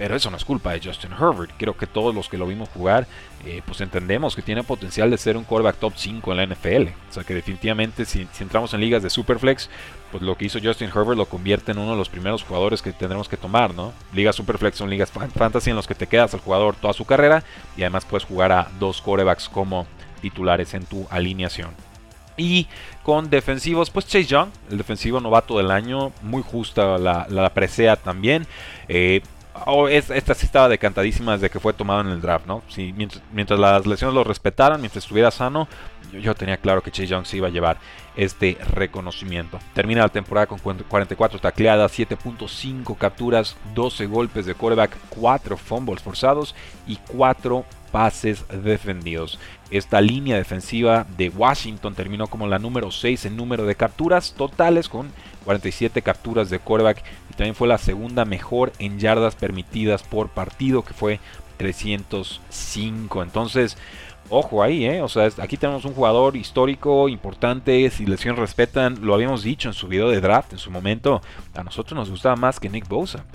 Pero 0.02 0.16
eso 0.16 0.32
no 0.32 0.38
es 0.38 0.46
culpa 0.46 0.72
de 0.72 0.82
Justin 0.84 1.12
Herbert. 1.12 1.52
Creo 1.60 1.78
que 1.78 1.86
todos 1.86 2.16
los 2.16 2.28
que 2.28 2.38
lo 2.38 2.48
vimos 2.48 2.70
jugar, 2.70 3.06
eh, 3.46 3.62
pues 3.64 3.82
entendemos 3.82 4.36
que 4.36 4.42
tiene 4.42 4.64
potencial 4.64 5.12
de 5.12 5.18
ser 5.20 5.38
un 5.38 5.44
quarterback 5.44 5.78
top 5.78 5.94
5 5.96 6.32
en 6.32 6.38
la 6.38 6.46
NFL. 6.48 6.88
O 7.08 7.14
sea 7.14 7.24
que 7.24 7.36
definitivamente 7.36 8.06
si, 8.06 8.28
entramos 8.40 8.74
en 8.74 8.82
ligas 8.82 9.04
de 9.04 9.12
Superflex, 9.12 9.70
pues 10.12 10.24
lo 10.24 10.36
que 10.36 10.46
hizo 10.46 10.58
Justin 10.60 10.88
Herbert 10.88 11.18
lo 11.18 11.28
convierte 11.28 11.72
en 11.72 11.78
uno 11.78 11.92
de 11.92 11.98
los 11.98 12.10
primeros 12.10 12.42
jugadores 12.42 12.82
que 12.82 12.94
tendremos 12.94 13.30
que 13.30 13.38
tomar, 13.38 13.76
¿no? 13.76 13.94
Ligas 14.12 14.38
Superflex 14.38 14.76
son 14.76 14.90
ligas 14.90 15.12
fantasy 15.12 15.70
en 15.70 15.76
los 15.76 15.86
que 15.86 15.94
te 15.94 16.08
quedas 16.08 16.34
al 16.34 16.40
jugador 16.40 16.76
toda 16.76 16.94
su 16.94 17.06
carrera 17.06 17.44
y 17.78 17.82
además 17.84 18.06
puedes 18.06 18.26
jugar 18.26 18.52
a 18.52 18.72
dos 18.80 19.04
quarterbacks 19.04 19.50
como 19.50 19.86
titulares 20.20 20.74
en 20.74 20.86
tu 20.86 21.06
alineación. 21.12 21.91
Y 22.38 22.68
con 23.04 23.30
defensivos, 23.30 23.90
pues 23.90 24.06
Chase 24.06 24.26
Young, 24.26 24.50
el 24.70 24.78
defensivo 24.78 25.20
novato 25.20 25.58
del 25.58 25.72
año, 25.72 26.12
muy 26.22 26.44
justa 26.44 26.98
la, 26.98 27.28
la 27.30 27.54
presea 27.54 27.96
también. 27.96 28.48
Eh, 28.88 29.22
Oh, 29.66 29.88
esta 29.90 30.34
sí 30.34 30.46
estaba 30.46 30.70
decantadísima 30.70 31.34
desde 31.34 31.50
que 31.50 31.60
fue 31.60 31.74
tomado 31.74 32.02
en 32.02 32.08
el 32.08 32.22
draft, 32.22 32.48
¿no? 32.48 32.64
mientras, 33.34 33.60
las 33.60 33.86
lesiones 33.86 34.16
lo 34.16 34.24
respetaran, 34.24 34.80
mientras 34.80 35.04
estuviera 35.04 35.30
sano, 35.30 35.68
yo, 36.14 36.34
tenía 36.36 36.58
claro 36.58 36.82
que 36.82 36.90
Chase 36.90 37.08
Young 37.08 37.26
se 37.26 37.38
iba 37.38 37.48
a 37.48 37.52
llevar 37.52 37.78
este 38.16 38.58
reconocimiento. 38.74 39.60
Termina 39.74 40.02
la 40.02 40.10
temporada 40.10 40.48
con 40.48 40.60
44 40.60 41.40
tacleadas, 41.40 41.98
7.5 41.98 42.98
capturas, 42.98 43.58
12 43.76 44.06
golpes 44.08 44.46
de 44.46 44.56
quarterback, 44.56 44.98
4 45.10 45.58
fumbles 45.58 46.02
forzados 46.02 46.56
y 46.88 46.96
4 47.08 47.66
pases 47.92 48.46
defendidos. 48.64 49.40
Esta 49.70 50.02
línea 50.02 50.36
defensiva 50.36 51.06
de 51.18 51.30
Washington 51.30 51.96
terminó 51.96 52.28
como 52.28 52.48
la 52.48 52.60
número 52.60 52.92
6 52.92 53.26
en 53.26 53.38
número 53.38 53.66
de 53.66 53.76
capturas 53.76 54.34
totales 54.34 54.90
con 54.90 55.12
47 55.46 56.02
capturas 56.02 56.50
de 56.50 56.60
quarterback 56.60 57.04
y 57.30 57.34
también 57.34 57.56
fue 57.56 57.68
la 57.68 57.78
segunda 57.78 58.26
mejor 58.26 58.74
en 58.80 59.00
yardas 59.00 59.36
permitidas 59.36 60.04
por 60.04 60.30
partido 60.30 60.84
que 60.84 60.94
fue 60.94 61.20
305. 61.58 63.24
Entonces, 63.24 63.78
ojo 64.30 64.64
ahí, 64.64 64.86
¿eh? 64.86 65.02
O 65.02 65.10
sea, 65.10 65.30
aquí 65.38 65.58
tenemos 65.58 65.86
un 65.86 65.94
jugador 65.94 66.36
histórico, 66.36 67.08
importante, 67.10 67.90
si 67.92 68.06
lesiones 68.06 68.40
respetan, 68.40 69.06
lo 69.06 69.14
habíamos 69.14 69.44
dicho 69.44 69.70
en 69.70 69.74
su 69.74 69.88
video 69.88 70.10
de 70.10 70.22
draft 70.22 70.54
en 70.54 70.60
su 70.60 70.72
momento, 70.72 71.22
a 71.54 71.64
nosotros 71.64 71.98
nos 71.98 72.10
gustaba 72.10 72.36
más 72.36 72.60
que 72.60 72.70
Nick 72.70 72.88
Bosa 72.88 73.26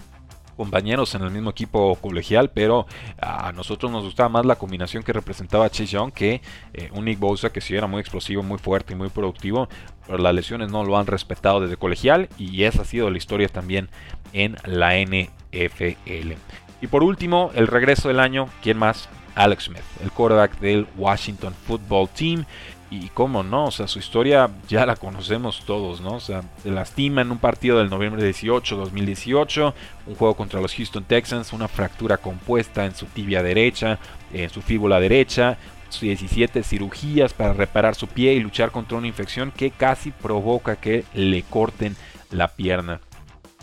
compañeros 0.57 1.15
en 1.15 1.23
el 1.23 1.31
mismo 1.31 1.51
equipo 1.51 1.97
colegial, 1.97 2.51
pero 2.51 2.87
a 3.21 3.53
nosotros 3.53 3.91
nos 3.93 4.05
gustaba 4.05 4.29
más 4.29 4.47
la 4.47 4.57
combinación 4.57 5.03
que 5.03 5.13
representaba 5.13 5.71
Chase 5.71 5.87
Young 5.87 6.13
que 6.13 6.41
eh, 6.73 6.91
un 6.93 7.05
Nick 7.05 7.19
Bosa 7.19 7.51
que 7.51 7.61
sí 7.61 7.75
era 7.75 7.87
muy 7.87 8.01
explosivo, 8.01 8.43
muy 8.43 8.59
fuerte 8.59 8.95
y 8.95 8.97
muy 8.97 9.09
productivo, 9.09 9.69
pero 10.07 10.19
las 10.19 10.35
lesiones 10.35 10.71
no 10.71 10.85
lo 10.85 10.99
han 10.99 11.07
respetado 11.07 11.61
desde 11.61 11.77
colegial 11.77 12.29
y 12.39 12.63
esa 12.65 12.83
ha 12.83 12.85
sido 12.85 13.11
la 13.11 13.19
historia 13.19 13.49
también 13.49 13.89
en 14.33 14.57
la 14.65 14.95
NFL. 14.99 16.33
Y 16.81 16.87
por 16.89 17.03
último, 17.03 17.51
el 17.55 17.67
regreso 17.67 18.09
del 18.09 18.21
año, 18.21 18.49
¿quién 18.63 18.79
más? 18.79 19.09
Alex 19.35 19.65
Smith, 19.65 19.83
el 20.03 20.11
quarterback 20.11 20.59
del 20.61 20.87
Washington 20.97 21.55
Football 21.67 22.09
Team. 22.09 22.45
Y 22.89 23.09
cómo 23.09 23.43
no, 23.43 23.67
o 23.67 23.71
sea, 23.73 23.89
su 23.89 23.99
historia 23.99 24.49
ya 24.69 24.87
la 24.87 24.95
conocemos 24.95 25.65
todos, 25.67 26.01
¿no? 26.01 26.15
O 26.15 26.21
sea, 26.21 26.43
se 26.63 26.71
lastima 26.71 27.23
en 27.23 27.33
un 27.33 27.39
partido 27.39 27.79
del 27.79 27.91
noviembre 27.91 28.23
18, 28.23 28.77
2018, 28.77 29.75
un 30.07 30.15
juego 30.15 30.35
contra 30.35 30.61
los 30.61 30.73
Houston 30.75 31.03
Texans, 31.03 31.53
una 31.53 31.67
fractura 31.67 32.19
compuesta 32.19 32.85
en 32.85 32.95
su 32.95 33.07
tibia 33.07 33.43
derecha, 33.43 33.99
en 34.33 34.51
su 34.51 34.63
fíbula 34.63 35.01
derecha, 35.01 35.59
17 36.01 36.63
cirugías 36.63 37.33
para 37.33 37.53
reparar 37.53 37.95
su 37.95 38.07
pie 38.09 38.35
y 38.35 38.41
luchar 38.41 38.71
contra 38.71 38.99
una 38.99 39.07
infección 39.07 39.51
que 39.51 39.71
casi 39.71 40.11
provoca 40.11 40.77
que 40.77 41.05
le 41.15 41.43
corten 41.43 41.97
la 42.31 42.49
pierna. 42.49 43.01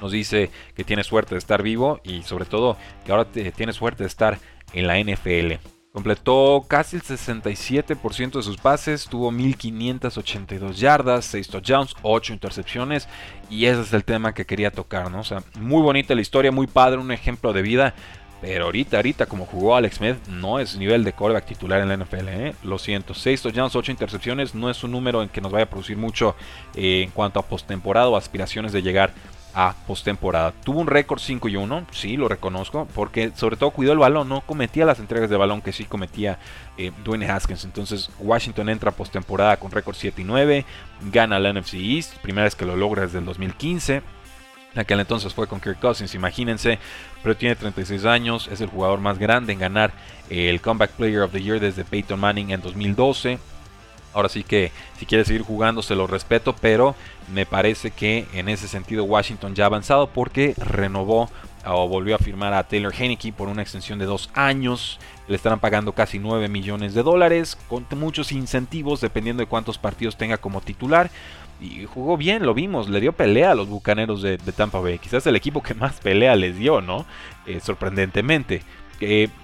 Nos 0.02 0.12
dice 0.12 0.50
que 0.76 0.84
tiene 0.84 1.04
suerte 1.04 1.36
de 1.36 1.40
estar 1.40 1.62
vivo 1.62 2.02
y 2.04 2.24
sobre 2.24 2.46
todo 2.46 2.78
que 3.06 3.12
ahora 3.12 3.26
tiene 3.26 3.74
suerte 3.74 4.04
de 4.04 4.08
estar 4.08 4.40
en 4.74 4.88
la 4.88 5.00
NFL. 5.00 5.73
Completó 5.94 6.66
casi 6.68 6.96
el 6.96 7.04
67% 7.04 8.32
de 8.32 8.42
sus 8.42 8.58
pases, 8.58 9.06
tuvo 9.06 9.30
1582 9.30 10.80
yardas, 10.80 11.24
6 11.26 11.48
touchdowns, 11.50 11.96
8 12.02 12.34
intercepciones 12.34 13.08
y 13.48 13.66
ese 13.66 13.82
es 13.82 13.94
el 13.94 14.04
tema 14.04 14.34
que 14.34 14.48
quería 14.48 14.72
tocar, 14.72 15.12
¿no? 15.12 15.20
O 15.20 15.24
sea, 15.24 15.44
muy 15.60 15.84
bonita 15.84 16.16
la 16.16 16.22
historia, 16.22 16.52
muy 16.52 16.66
padre, 16.66 16.98
un 16.98 17.12
ejemplo 17.12 17.54
de 17.54 17.62
vida, 17.62 17.94
pero 18.42 18.66
ahorita, 18.66 18.98
ahorita 18.98 19.28
como 19.28 19.46
jugó 19.46 19.76
Alex 19.76 19.98
Smith, 19.98 20.16
no 20.30 20.58
es 20.58 20.76
nivel 20.78 21.04
de 21.04 21.14
coreback 21.14 21.46
titular 21.46 21.80
en 21.80 21.90
la 21.90 21.98
NFL, 21.98 22.28
¿eh? 22.28 22.56
Lo 22.64 22.80
siento, 22.80 23.14
6 23.14 23.44
touchdowns, 23.44 23.76
8 23.76 23.92
intercepciones, 23.92 24.56
no 24.56 24.72
es 24.72 24.84
un 24.84 24.90
número 24.94 25.22
en 25.22 25.30
que 25.30 25.42
nos 25.42 25.52
vaya 25.52 25.66
a 25.66 25.70
producir 25.70 25.96
mucho 25.96 26.36
eh, 26.74 27.04
en 27.04 27.12
cuanto 27.12 27.40
a 27.40 27.44
postemporada 27.44 28.10
o 28.10 28.18
aspiraciones 28.18 28.72
de 28.72 28.82
llegar 28.82 29.12
a 29.12 29.33
postemporada. 29.86 30.52
Tuvo 30.52 30.80
un 30.80 30.88
récord 30.88 31.20
5 31.20 31.48
y 31.48 31.56
1, 31.56 31.88
sí, 31.92 32.18
lo 32.18 32.28
reconozco, 32.28 32.88
porque 32.96 33.32
sobre 33.36 33.56
todo 33.56 33.72
cuidó 33.72 33.92
el 33.92 34.00
balón, 34.00 34.30
no 34.30 34.42
cometía 34.42 34.86
las 34.86 35.00
entregas 35.00 35.30
de 35.30 35.38
balón 35.38 35.62
que 35.62 35.72
sí 35.72 35.86
cometía 35.86 36.40
eh, 36.78 36.92
Dwayne 37.04 37.30
Haskins. 37.30 37.64
Entonces 37.64 38.10
Washington 38.20 38.70
entra 38.70 38.90
a 38.90 38.96
postemporada 38.96 39.58
con 39.58 39.72
récord 39.72 39.96
7 39.96 40.22
y 40.22 40.26
9, 40.26 40.66
gana 41.12 41.40
la 41.40 41.54
NFC 41.54 41.76
East, 41.76 42.18
primera 42.18 42.46
vez 42.46 42.56
que 42.56 42.66
lo 42.66 42.76
logra 42.76 43.04
desde 43.04 43.20
el 43.20 43.26
2015. 43.26 44.02
Aquel 44.76 45.00
entonces 45.00 45.34
fue 45.34 45.48
con 45.48 45.60
Kirk 45.60 45.80
Cousins, 45.80 46.16
imagínense, 46.16 46.80
pero 47.22 47.38
tiene 47.38 47.56
36 47.56 48.06
años, 48.06 48.50
es 48.52 48.60
el 48.60 48.70
jugador 48.70 49.00
más 49.00 49.20
grande 49.20 49.54
en 49.54 49.60
ganar 49.60 49.94
el 50.32 50.62
Comeback 50.62 50.92
Player 50.92 51.22
of 51.22 51.32
the 51.32 51.44
Year 51.44 51.60
desde 51.60 51.84
Peyton 51.84 52.20
Manning 52.20 52.50
en 52.50 52.62
2012. 52.62 53.38
Ahora 54.14 54.30
sí 54.30 54.44
que 54.44 54.72
si 54.98 55.06
quiere 55.06 55.26
seguir 55.26 55.42
jugando 55.42 55.82
se 55.82 55.96
lo 55.96 56.08
respeto, 56.08 56.56
pero 56.60 56.96
me 57.34 57.46
parece 57.46 57.92
que 57.92 58.28
en 58.34 58.50
ese 58.50 58.68
sentido 58.68 59.04
Washington 59.04 59.56
ya 59.56 59.66
ha 59.66 59.68
avanzado 59.68 60.08
porque 60.08 60.54
renovó 60.58 61.30
o 61.66 61.88
volvió 61.88 62.16
a 62.16 62.20
firmar 62.20 62.54
a 62.54 62.64
Taylor 62.64 62.94
Heineke 62.94 63.32
por 63.32 63.48
una 63.48 63.62
extensión 63.62 64.00
de 64.00 64.06
dos 64.06 64.30
años. 64.34 65.00
Le 65.28 65.36
estarán 65.36 65.60
pagando 65.60 65.94
casi 65.94 66.20
9 66.20 66.50
millones 66.50 66.94
de 66.94 67.04
dólares 67.04 67.58
con 67.68 67.86
muchos 67.96 68.32
incentivos 68.32 69.00
dependiendo 69.02 69.42
de 69.42 69.48
cuántos 69.48 69.78
partidos 69.78 70.18
tenga 70.18 70.38
como 70.38 70.62
titular. 70.62 71.10
Y 71.62 71.86
jugó 71.86 72.18
bien, 72.18 72.46
lo 72.46 72.54
vimos, 72.54 72.90
le 72.90 73.00
dio 73.00 73.14
pelea 73.14 73.52
a 73.52 73.56
los 73.56 73.70
bucaneros 73.70 74.22
de, 74.22 74.38
Tampa 74.38 74.80
Bay. 74.80 75.00
Quizás 75.00 75.26
el 75.28 75.38
equipo 75.38 75.64
que 75.64 75.74
más 75.74 76.02
pelea 76.02 76.36
les 76.36 76.58
dio, 76.58 76.82
¿no? 76.82 77.06
Eh, 77.46 77.62
sorprendentemente 77.62 78.64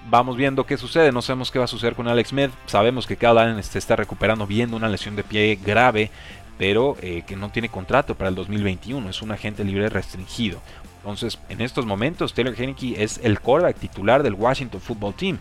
vamos 0.10 0.38
viendo 0.38 0.66
qué 0.66 0.78
sucede. 0.78 1.12
No 1.12 1.22
sabemos 1.22 1.52
qué 1.52 1.60
va 1.60 1.66
a 1.66 1.68
suceder 1.70 1.96
con 1.96 2.08
Alex 2.08 2.30
Smith. 2.30 2.52
Sabemos 2.66 3.08
que 3.08 3.18
Kyle 3.18 3.38
Allen 3.38 3.62
se 3.64 3.78
está 3.78 3.96
recuperando 3.96 4.48
viendo 4.48 4.78
una 4.78 4.90
lesión 4.90 5.16
de 5.16 5.24
pie 5.24 5.60
grave, 5.64 6.12
pero 6.58 6.96
eh, 7.02 7.24
que 7.26 7.36
no 7.36 7.50
tiene 7.50 7.70
contrato 7.70 8.16
para 8.16 8.30
el 8.30 8.36
2021. 8.36 9.10
Es 9.10 9.22
un 9.22 9.32
agente 9.32 9.64
libre 9.64 9.90
restringido. 9.90 10.62
Entonces, 10.98 11.40
en 11.50 11.62
estos 11.62 11.86
momentos, 11.86 12.34
Taylor 12.34 12.56
Heineke 12.60 13.02
es 13.04 13.20
el 13.24 13.40
quarterback 13.40 13.78
titular 13.78 14.24
del 14.24 14.34
Washington 14.34 14.82
Football 14.82 15.14
Team. 15.14 15.38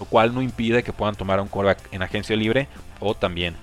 lo 0.00 0.06
cual 0.06 0.34
no 0.34 0.42
impide 0.42 0.82
que 0.82 0.92
puedan 0.92 1.14
tomar 1.14 1.40
un 1.40 1.46
quarterback 1.46 1.92
en 1.92 2.02
agencia 2.02 2.34
libre 2.34 2.66
o 2.98 3.14
también 3.14 3.54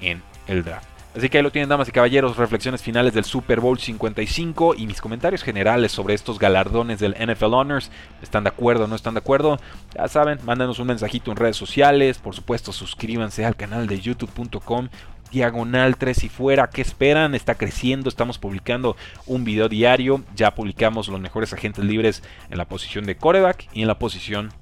en 0.00 0.22
el 0.46 0.62
draft. 0.62 0.97
Así 1.16 1.28
que 1.28 1.38
ahí 1.38 1.42
lo 1.42 1.50
tienen, 1.50 1.68
damas 1.68 1.88
y 1.88 1.92
caballeros, 1.92 2.36
reflexiones 2.36 2.82
finales 2.82 3.14
del 3.14 3.24
Super 3.24 3.60
Bowl 3.60 3.78
55 3.78 4.74
y 4.76 4.86
mis 4.86 5.00
comentarios 5.00 5.42
generales 5.42 5.90
sobre 5.90 6.14
estos 6.14 6.38
galardones 6.38 7.00
del 7.00 7.14
NFL 7.14 7.54
Honors. 7.54 7.90
¿Están 8.22 8.44
de 8.44 8.50
acuerdo 8.50 8.84
o 8.84 8.86
no 8.86 8.94
están 8.94 9.14
de 9.14 9.20
acuerdo? 9.20 9.58
Ya 9.96 10.06
saben, 10.06 10.38
mándenos 10.44 10.78
un 10.78 10.86
mensajito 10.86 11.30
en 11.30 11.38
redes 11.38 11.56
sociales. 11.56 12.18
Por 12.18 12.34
supuesto, 12.34 12.72
suscríbanse 12.72 13.44
al 13.44 13.56
canal 13.56 13.86
de 13.86 14.00
youtube.com 14.00 14.88
diagonal 15.30 15.96
3 15.96 16.24
y 16.24 16.28
fuera. 16.28 16.70
¿Qué 16.70 16.82
esperan? 16.82 17.34
Está 17.34 17.54
creciendo, 17.56 18.08
estamos 18.08 18.38
publicando 18.38 18.96
un 19.26 19.44
video 19.44 19.68
diario. 19.68 20.22
Ya 20.36 20.54
publicamos 20.54 21.08
los 21.08 21.20
mejores 21.20 21.52
agentes 21.52 21.84
libres 21.84 22.22
en 22.50 22.58
la 22.58 22.66
posición 22.66 23.06
de 23.06 23.16
coreback 23.16 23.68
y 23.72 23.82
en 23.82 23.88
la 23.88 23.98
posición 23.98 24.52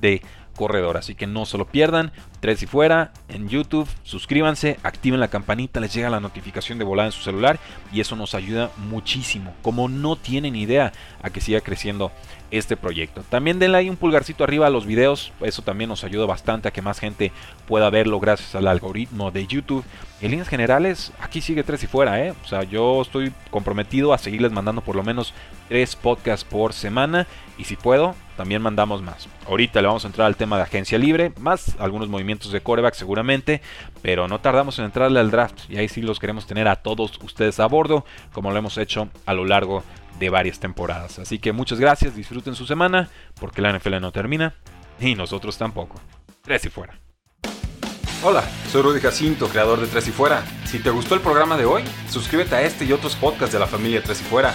de 0.00 0.22
corredor. 0.56 0.96
Así 0.96 1.14
que 1.14 1.26
no 1.26 1.46
se 1.46 1.58
lo 1.58 1.66
pierdan. 1.66 2.12
Tres 2.40 2.62
y 2.62 2.66
fuera 2.66 3.12
en 3.28 3.48
YouTube. 3.48 3.86
Suscríbanse, 4.02 4.78
activen 4.82 5.20
la 5.20 5.28
campanita, 5.28 5.78
les 5.78 5.92
llega 5.92 6.08
la 6.08 6.20
notificación 6.20 6.78
de 6.78 6.84
volada 6.84 7.08
en 7.08 7.12
su 7.12 7.20
celular 7.20 7.58
y 7.92 8.00
eso 8.00 8.16
nos 8.16 8.34
ayuda 8.34 8.70
muchísimo. 8.78 9.54
Como 9.60 9.88
no 9.90 10.16
tienen 10.16 10.56
idea 10.56 10.92
a 11.22 11.28
que 11.28 11.42
siga 11.42 11.60
creciendo 11.60 12.10
este 12.50 12.76
proyecto. 12.76 13.22
También 13.28 13.58
denle 13.58 13.78
ahí 13.78 13.90
un 13.90 13.96
pulgarcito 13.96 14.44
arriba 14.44 14.66
a 14.66 14.70
los 14.70 14.86
videos. 14.86 15.32
Eso 15.40 15.62
también 15.62 15.88
nos 15.88 16.04
ayuda 16.04 16.26
bastante 16.26 16.68
a 16.68 16.70
que 16.70 16.82
más 16.82 16.98
gente 16.98 17.32
pueda 17.68 17.90
verlo 17.90 18.18
gracias 18.20 18.54
al 18.54 18.66
algoritmo 18.66 19.30
de 19.30 19.46
YouTube. 19.46 19.84
En 20.20 20.30
líneas 20.30 20.48
generales, 20.48 21.12
aquí 21.20 21.40
sigue 21.40 21.62
tres 21.62 21.82
y 21.84 21.86
fuera, 21.86 22.24
¿eh? 22.24 22.34
O 22.44 22.48
sea, 22.48 22.64
yo 22.64 23.02
estoy 23.02 23.32
comprometido 23.50 24.12
a 24.12 24.18
seguirles 24.18 24.52
mandando 24.52 24.82
por 24.82 24.96
lo 24.96 25.02
menos 25.02 25.32
tres 25.68 25.94
podcasts 25.96 26.44
por 26.44 26.72
semana. 26.72 27.26
Y 27.56 27.64
si 27.64 27.76
puedo, 27.76 28.14
también 28.36 28.62
mandamos 28.62 29.02
más. 29.02 29.28
Ahorita 29.46 29.80
le 29.80 29.86
vamos 29.86 30.04
a 30.04 30.08
entrar 30.08 30.26
al 30.26 30.36
tema 30.36 30.56
de 30.56 30.62
agencia 30.62 30.98
libre, 30.98 31.32
más 31.38 31.76
algunos 31.78 32.08
movimientos 32.08 32.29
de 32.38 32.60
coreback 32.60 32.94
seguramente, 32.94 33.60
pero 34.02 34.28
no 34.28 34.40
tardamos 34.40 34.78
en 34.78 34.86
entrarle 34.86 35.20
al 35.20 35.30
draft 35.30 35.68
y 35.68 35.76
ahí 35.76 35.88
sí 35.88 36.02
los 36.02 36.18
queremos 36.18 36.46
tener 36.46 36.68
a 36.68 36.76
todos 36.76 37.18
ustedes 37.22 37.60
a 37.60 37.66
bordo, 37.66 38.04
como 38.32 38.50
lo 38.50 38.58
hemos 38.58 38.78
hecho 38.78 39.08
a 39.26 39.34
lo 39.34 39.44
largo 39.44 39.82
de 40.18 40.30
varias 40.30 40.60
temporadas. 40.60 41.18
Así 41.18 41.38
que 41.38 41.52
muchas 41.52 41.80
gracias, 41.80 42.14
disfruten 42.14 42.54
su 42.54 42.66
semana, 42.66 43.08
porque 43.40 43.62
la 43.62 43.72
NFL 43.76 44.00
no 44.00 44.12
termina 44.12 44.54
y 45.00 45.14
nosotros 45.14 45.58
tampoco. 45.58 46.00
Tres 46.42 46.64
y 46.64 46.68
fuera. 46.68 46.98
Hola, 48.22 48.44
soy 48.70 48.82
Rudy 48.82 49.00
Jacinto, 49.00 49.48
creador 49.48 49.80
de 49.80 49.86
Tres 49.86 50.06
y 50.08 50.10
Fuera. 50.10 50.44
Si 50.66 50.78
te 50.78 50.90
gustó 50.90 51.14
el 51.14 51.22
programa 51.22 51.56
de 51.56 51.64
hoy, 51.64 51.82
suscríbete 52.10 52.54
a 52.54 52.62
este 52.62 52.84
y 52.84 52.92
otros 52.92 53.16
podcasts 53.16 53.54
de 53.54 53.58
la 53.58 53.66
familia 53.66 54.02
Tres 54.02 54.20
y 54.20 54.24
Fuera. 54.24 54.54